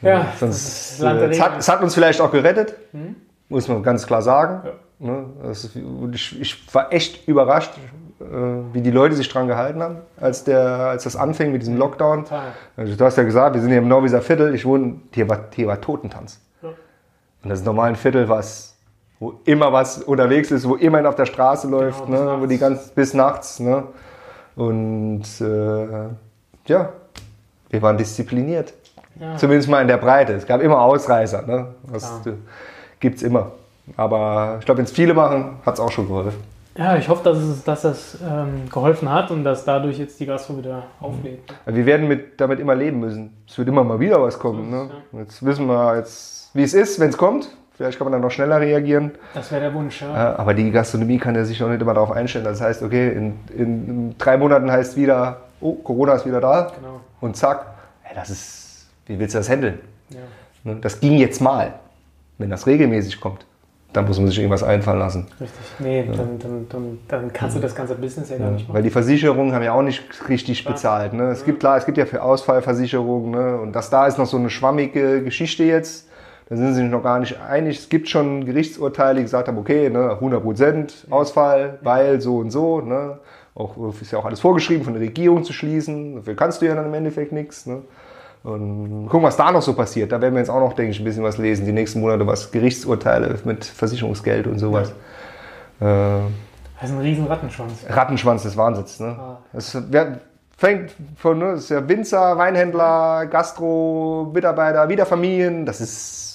[0.02, 2.74] Ja, Sonst, das Land äh, der es, hat, es hat uns vielleicht auch gerettet,
[3.48, 4.62] muss man ganz klar sagen.
[4.64, 4.72] Ja.
[4.98, 5.26] Ne?
[5.44, 5.70] Das,
[6.12, 7.72] ich, ich, war echt überrascht,
[8.20, 8.24] äh,
[8.72, 12.24] wie die Leute sich dran gehalten haben, als, der, als das anfing mit diesem Lockdown.
[12.76, 15.46] Also, du hast ja gesagt, wir sind hier im Norwieser Viertel, ich wohne, hier war,
[15.54, 16.40] hier war Totentanz.
[16.62, 16.70] Ja.
[17.42, 18.76] Und das ist normal ein Viertel, was
[19.18, 22.40] wo immer was unterwegs ist, wo immer auf der Straße läuft, genau, ne?
[22.42, 23.60] wo die ganz bis nachts.
[23.60, 23.84] Ne?
[24.56, 26.08] Und äh,
[26.66, 26.92] ja,
[27.70, 28.72] wir waren diszipliniert.
[29.20, 29.36] Ja.
[29.36, 30.32] Zumindest mal in der Breite.
[30.32, 31.42] Es gab immer Ausreißer.
[31.46, 31.66] Ne?
[31.92, 32.32] Das ja.
[32.98, 33.52] gibt es immer.
[33.96, 36.42] Aber ich glaube, wenn es viele machen, hat es auch schon geholfen.
[36.76, 40.26] Ja, ich hoffe, dass es dass das ähm, geholfen hat und dass dadurch jetzt die
[40.26, 41.54] Gastro wieder auflebt.
[41.64, 43.34] Wir werden mit, damit immer leben müssen.
[43.48, 44.70] Es wird immer mal wieder was kommen.
[44.70, 44.90] Ne?
[45.12, 47.48] Jetzt wissen wir jetzt, wie es ist, wenn es kommt.
[47.76, 49.12] Vielleicht kann man dann noch schneller reagieren.
[49.34, 50.36] Das wäre der Wunsch, ja.
[50.36, 52.46] Aber die Gastronomie kann ja sich noch nicht immer darauf einstellen.
[52.46, 56.72] Das heißt, okay, in, in drei Monaten heißt wieder, oh, Corona ist wieder da.
[56.74, 57.00] Genau.
[57.20, 57.66] Und zack,
[58.08, 59.78] ey, das ist, wie willst du das handeln?
[60.08, 60.20] Ja.
[60.64, 61.74] Ne, das ging jetzt mal.
[62.38, 63.44] Wenn das regelmäßig kommt,
[63.92, 65.26] dann muss man sich irgendwas einfallen lassen.
[65.40, 65.60] Richtig.
[65.78, 66.12] Nee, ja.
[66.12, 68.74] dann, dann, dann, dann, kannst du das ganze Business ja, gar nicht machen.
[68.74, 70.74] Weil die Versicherungen haben ja auch nicht richtig klar.
[70.74, 71.12] bezahlt.
[71.12, 71.24] Ne?
[71.28, 73.30] Es gibt klar, es gibt ja für Ausfallversicherungen.
[73.30, 73.58] Ne?
[73.58, 76.08] Und das da ist noch so eine schwammige Geschichte jetzt.
[76.48, 77.78] Da sind sie sich noch gar nicht einig.
[77.78, 82.80] Es gibt schon Gerichtsurteile, die gesagt haben, okay, ne, 100% Ausfall, weil so und so.
[82.80, 83.18] Ne?
[83.54, 86.16] Auch, ist ja auch alles vorgeschrieben, von der Regierung zu schließen.
[86.16, 87.66] Dafür kannst du ja dann im Endeffekt nichts.
[87.66, 87.82] Ne?
[88.44, 90.12] Und gucken, was da noch so passiert.
[90.12, 91.66] Da werden wir jetzt auch noch, denke ich, ein bisschen was lesen.
[91.66, 94.92] Die nächsten Monate was Gerichtsurteile mit Versicherungsgeld und sowas.
[95.80, 96.18] Ja.
[96.18, 96.20] Äh,
[96.80, 97.72] das ist ein riesen Rattenschwanz.
[97.88, 99.00] Rattenschwanz des Wahnsinns.
[99.00, 99.16] Ne?
[99.18, 99.38] Ah.
[99.52, 99.76] Das
[100.56, 105.66] fängt von, ne, das ist ja Winzer, Weinhändler, Gastro, Mitarbeiter, wieder Familien.
[105.66, 106.25] Das ist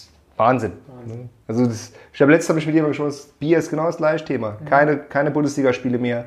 [0.41, 0.73] Wahnsinn.
[0.87, 1.29] Wahnsinn.
[1.47, 4.25] Also das, ich habe letztes habe ich mit jemandem gesprochen, Bier ist genau das gleiche
[4.25, 4.57] Thema.
[4.59, 4.65] Mhm.
[4.65, 6.25] Keine, keine Bundesligaspiele mehr,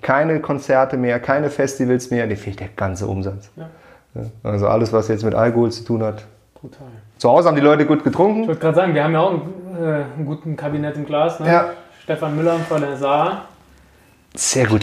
[0.00, 2.26] keine Konzerte mehr, keine Festivals mehr.
[2.26, 3.50] Dir fehlt der ganze Umsatz.
[3.56, 3.68] Ja.
[4.42, 6.24] Also alles, was jetzt mit Alkohol zu tun hat.
[6.54, 6.86] Brutal.
[7.18, 8.42] Zu Hause haben die Leute gut getrunken.
[8.42, 11.38] Ich wollte gerade sagen, wir haben ja auch einen, äh, einen guten Kabinett im Glas.
[11.38, 11.46] Ne?
[11.46, 11.70] Ja.
[12.02, 13.44] Stefan Müller von der Saar.
[14.34, 14.82] Sehr gut.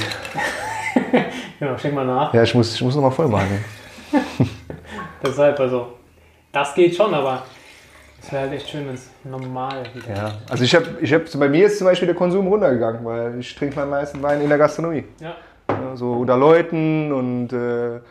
[1.59, 2.33] genau, schenk mal nach.
[2.33, 3.63] Ja, ich muss, ich muss nochmal voll machen.
[5.23, 5.93] Deshalb, also,
[6.51, 7.43] das geht schon, aber
[8.27, 11.21] es wäre halt echt schön, wenn es normal wieder Ja, also ich habe, ich hab,
[11.39, 14.49] bei mir ist zum Beispiel der Konsum runtergegangen, weil ich trinke meinen meisten Wein in
[14.49, 15.05] der Gastronomie.
[15.21, 15.35] Ja.
[15.69, 18.01] ja so unter Leuten und äh,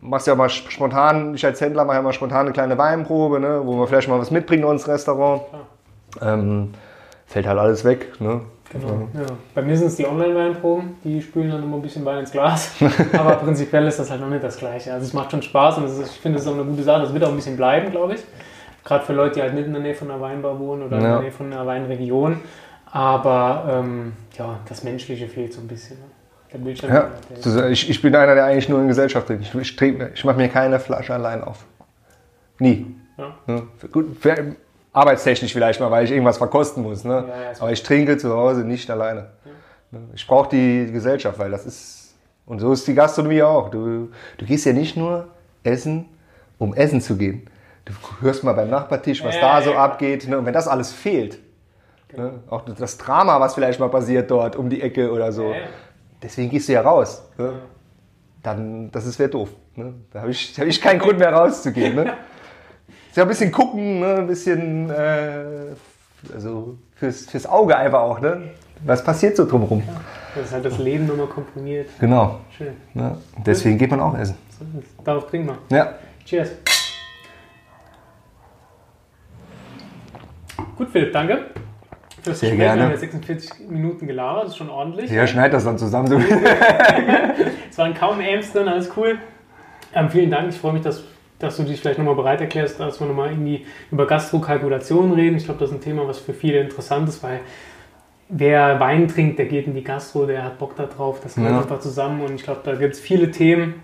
[0.00, 3.60] machst ja mal spontan, ich als Händler mache ja mal spontan eine kleine Weinprobe, ne,
[3.62, 5.42] wo wir vielleicht mal was mitbringen ins Restaurant.
[6.20, 6.74] Ähm,
[7.26, 8.20] fällt halt alles weg.
[8.20, 8.40] Ne?
[8.72, 9.08] Genau.
[9.14, 9.26] Ja.
[9.54, 12.72] Bei mir sind es die Online-Weinproben, die spülen dann immer ein bisschen Wein ins Glas.
[13.16, 14.92] Aber prinzipiell ist das halt noch nicht das Gleiche.
[14.92, 17.02] Also es macht schon Spaß und ist, ich finde, es ist auch eine gute Sache.
[17.02, 18.20] Das wird auch ein bisschen bleiben, glaube ich.
[18.84, 21.02] Gerade für Leute, die halt nicht in der Nähe von einer Weinbar wohnen oder ja.
[21.02, 22.40] in der Nähe von einer Weinregion.
[22.86, 25.98] Aber ähm, ja, das Menschliche fehlt so ein bisschen.
[25.98, 26.04] Ne?
[26.52, 26.92] Der Bildschirm.
[26.92, 27.10] Ja,
[27.44, 29.44] der ich, ich bin einer, der eigentlich nur in Gesellschaft trinkt.
[29.44, 31.64] Ich, ich, ich mache mir keine Flasche allein auf.
[32.58, 32.86] Nie.
[33.16, 33.34] Ja.
[33.46, 33.62] Ja,
[33.92, 34.56] gut, für,
[34.92, 37.04] arbeitstechnisch vielleicht mal, weil ich irgendwas verkosten muss.
[37.04, 37.24] Ne?
[37.28, 39.28] Ja, Aber ich trinke zu Hause nicht alleine.
[40.14, 42.14] Ich brauche die Gesellschaft, weil das ist.
[42.46, 43.70] Und so ist die Gastronomie auch.
[43.70, 45.28] Du, du gehst ja nicht nur
[45.62, 46.06] essen,
[46.58, 47.46] um essen zu gehen.
[47.84, 50.28] Du hörst mal beim Nachbartisch, was da so abgeht.
[50.28, 50.38] Ne?
[50.38, 51.38] Und wenn das alles fehlt,
[52.08, 52.22] genau.
[52.24, 52.32] ne?
[52.48, 55.54] auch das Drama, was vielleicht mal passiert dort um die Ecke oder so
[56.22, 57.22] deswegen gehst du ja raus.
[57.38, 57.52] Ne?
[58.42, 59.50] Dann, das wäre doof.
[59.76, 59.94] Ne?
[60.12, 61.94] Da habe ich, hab ich keinen Grund mehr rauszugehen.
[61.94, 62.14] Ne?
[63.08, 64.16] Ist ja ein bisschen gucken, ne?
[64.16, 65.44] ein bisschen äh,
[66.32, 68.20] also fürs, fürs Auge einfach auch.
[68.20, 68.50] Ne?
[68.84, 69.82] Was passiert so drumherum?
[69.86, 70.00] Ja,
[70.36, 71.90] das ist halt das Leben nochmal komprimiert.
[71.98, 72.40] Genau.
[72.56, 72.74] Schön.
[73.44, 74.36] Deswegen geht man auch essen.
[75.04, 75.76] Darauf trinken wir.
[75.76, 75.94] Ja.
[76.24, 76.50] Cheers.
[80.80, 81.40] Gut, Philipp, danke.
[82.24, 82.80] Das Sehr gerne.
[82.80, 85.10] Wir haben ja 46 Minuten gelabert, das ist schon ordentlich.
[85.10, 86.10] Ja, schneid das dann zusammen.
[87.70, 89.18] es waren kaum Amps drin, alles cool.
[89.94, 91.04] Ähm, vielen Dank, ich freue mich, dass,
[91.38, 95.36] dass du dich vielleicht nochmal bereit erklärst, dass wir nochmal irgendwie über Gastro-Kalkulationen reden.
[95.36, 97.40] Ich glaube, das ist ein Thema, was für viele interessant ist, weil
[98.30, 101.60] wer Wein trinkt, der geht in die Gastro, der hat Bock darauf, das gehört ja.
[101.60, 103.82] einfach zusammen und ich glaube, da gibt es viele Themen,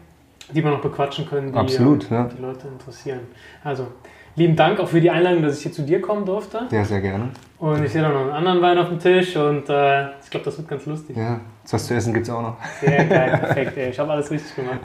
[0.50, 2.30] die wir noch bequatschen können, die Absolut, äh, ja.
[2.34, 3.20] die Leute interessieren.
[3.62, 3.88] Also,
[4.36, 6.68] lieben Dank auch für die Einladung, dass ich hier zu dir kommen durfte.
[6.70, 7.30] Ja, sehr gerne.
[7.58, 10.44] Und ich sehe da noch einen anderen Wein auf dem Tisch und äh, ich glaube,
[10.44, 11.16] das wird ganz lustig.
[11.16, 12.56] Ja, was zu essen gibt es auch noch.
[12.80, 13.76] Sehr geil, perfekt.
[13.76, 13.90] Ey.
[13.90, 14.80] Ich habe alles richtig gemacht.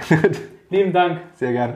[0.69, 1.19] Lieben Dank.
[1.35, 1.75] Sehr gerne.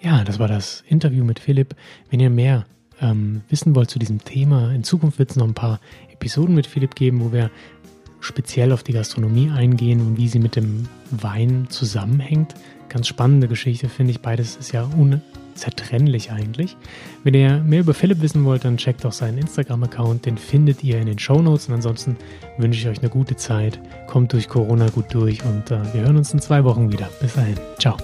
[0.00, 1.74] Ja, das war das Interview mit Philipp.
[2.10, 2.64] Wenn ihr mehr
[3.02, 5.80] ähm, wissen wollt zu diesem Thema, in Zukunft wird es noch ein paar
[6.12, 7.50] Episoden mit Philipp geben, wo wir
[8.20, 12.54] speziell auf die Gastronomie eingehen und wie sie mit dem Wein zusammenhängt.
[12.88, 14.20] Ganz spannende Geschichte, finde ich.
[14.20, 15.20] Beides ist ja un
[15.60, 16.76] zertrennlich eigentlich.
[17.22, 20.98] Wenn ihr mehr über Philipp wissen wollt, dann checkt auch seinen Instagram-Account, den findet ihr
[20.98, 21.68] in den Show Notes.
[21.68, 22.16] Und ansonsten
[22.58, 26.16] wünsche ich euch eine gute Zeit, kommt durch Corona gut durch und äh, wir hören
[26.16, 27.08] uns in zwei Wochen wieder.
[27.20, 27.96] Bis dahin, ciao.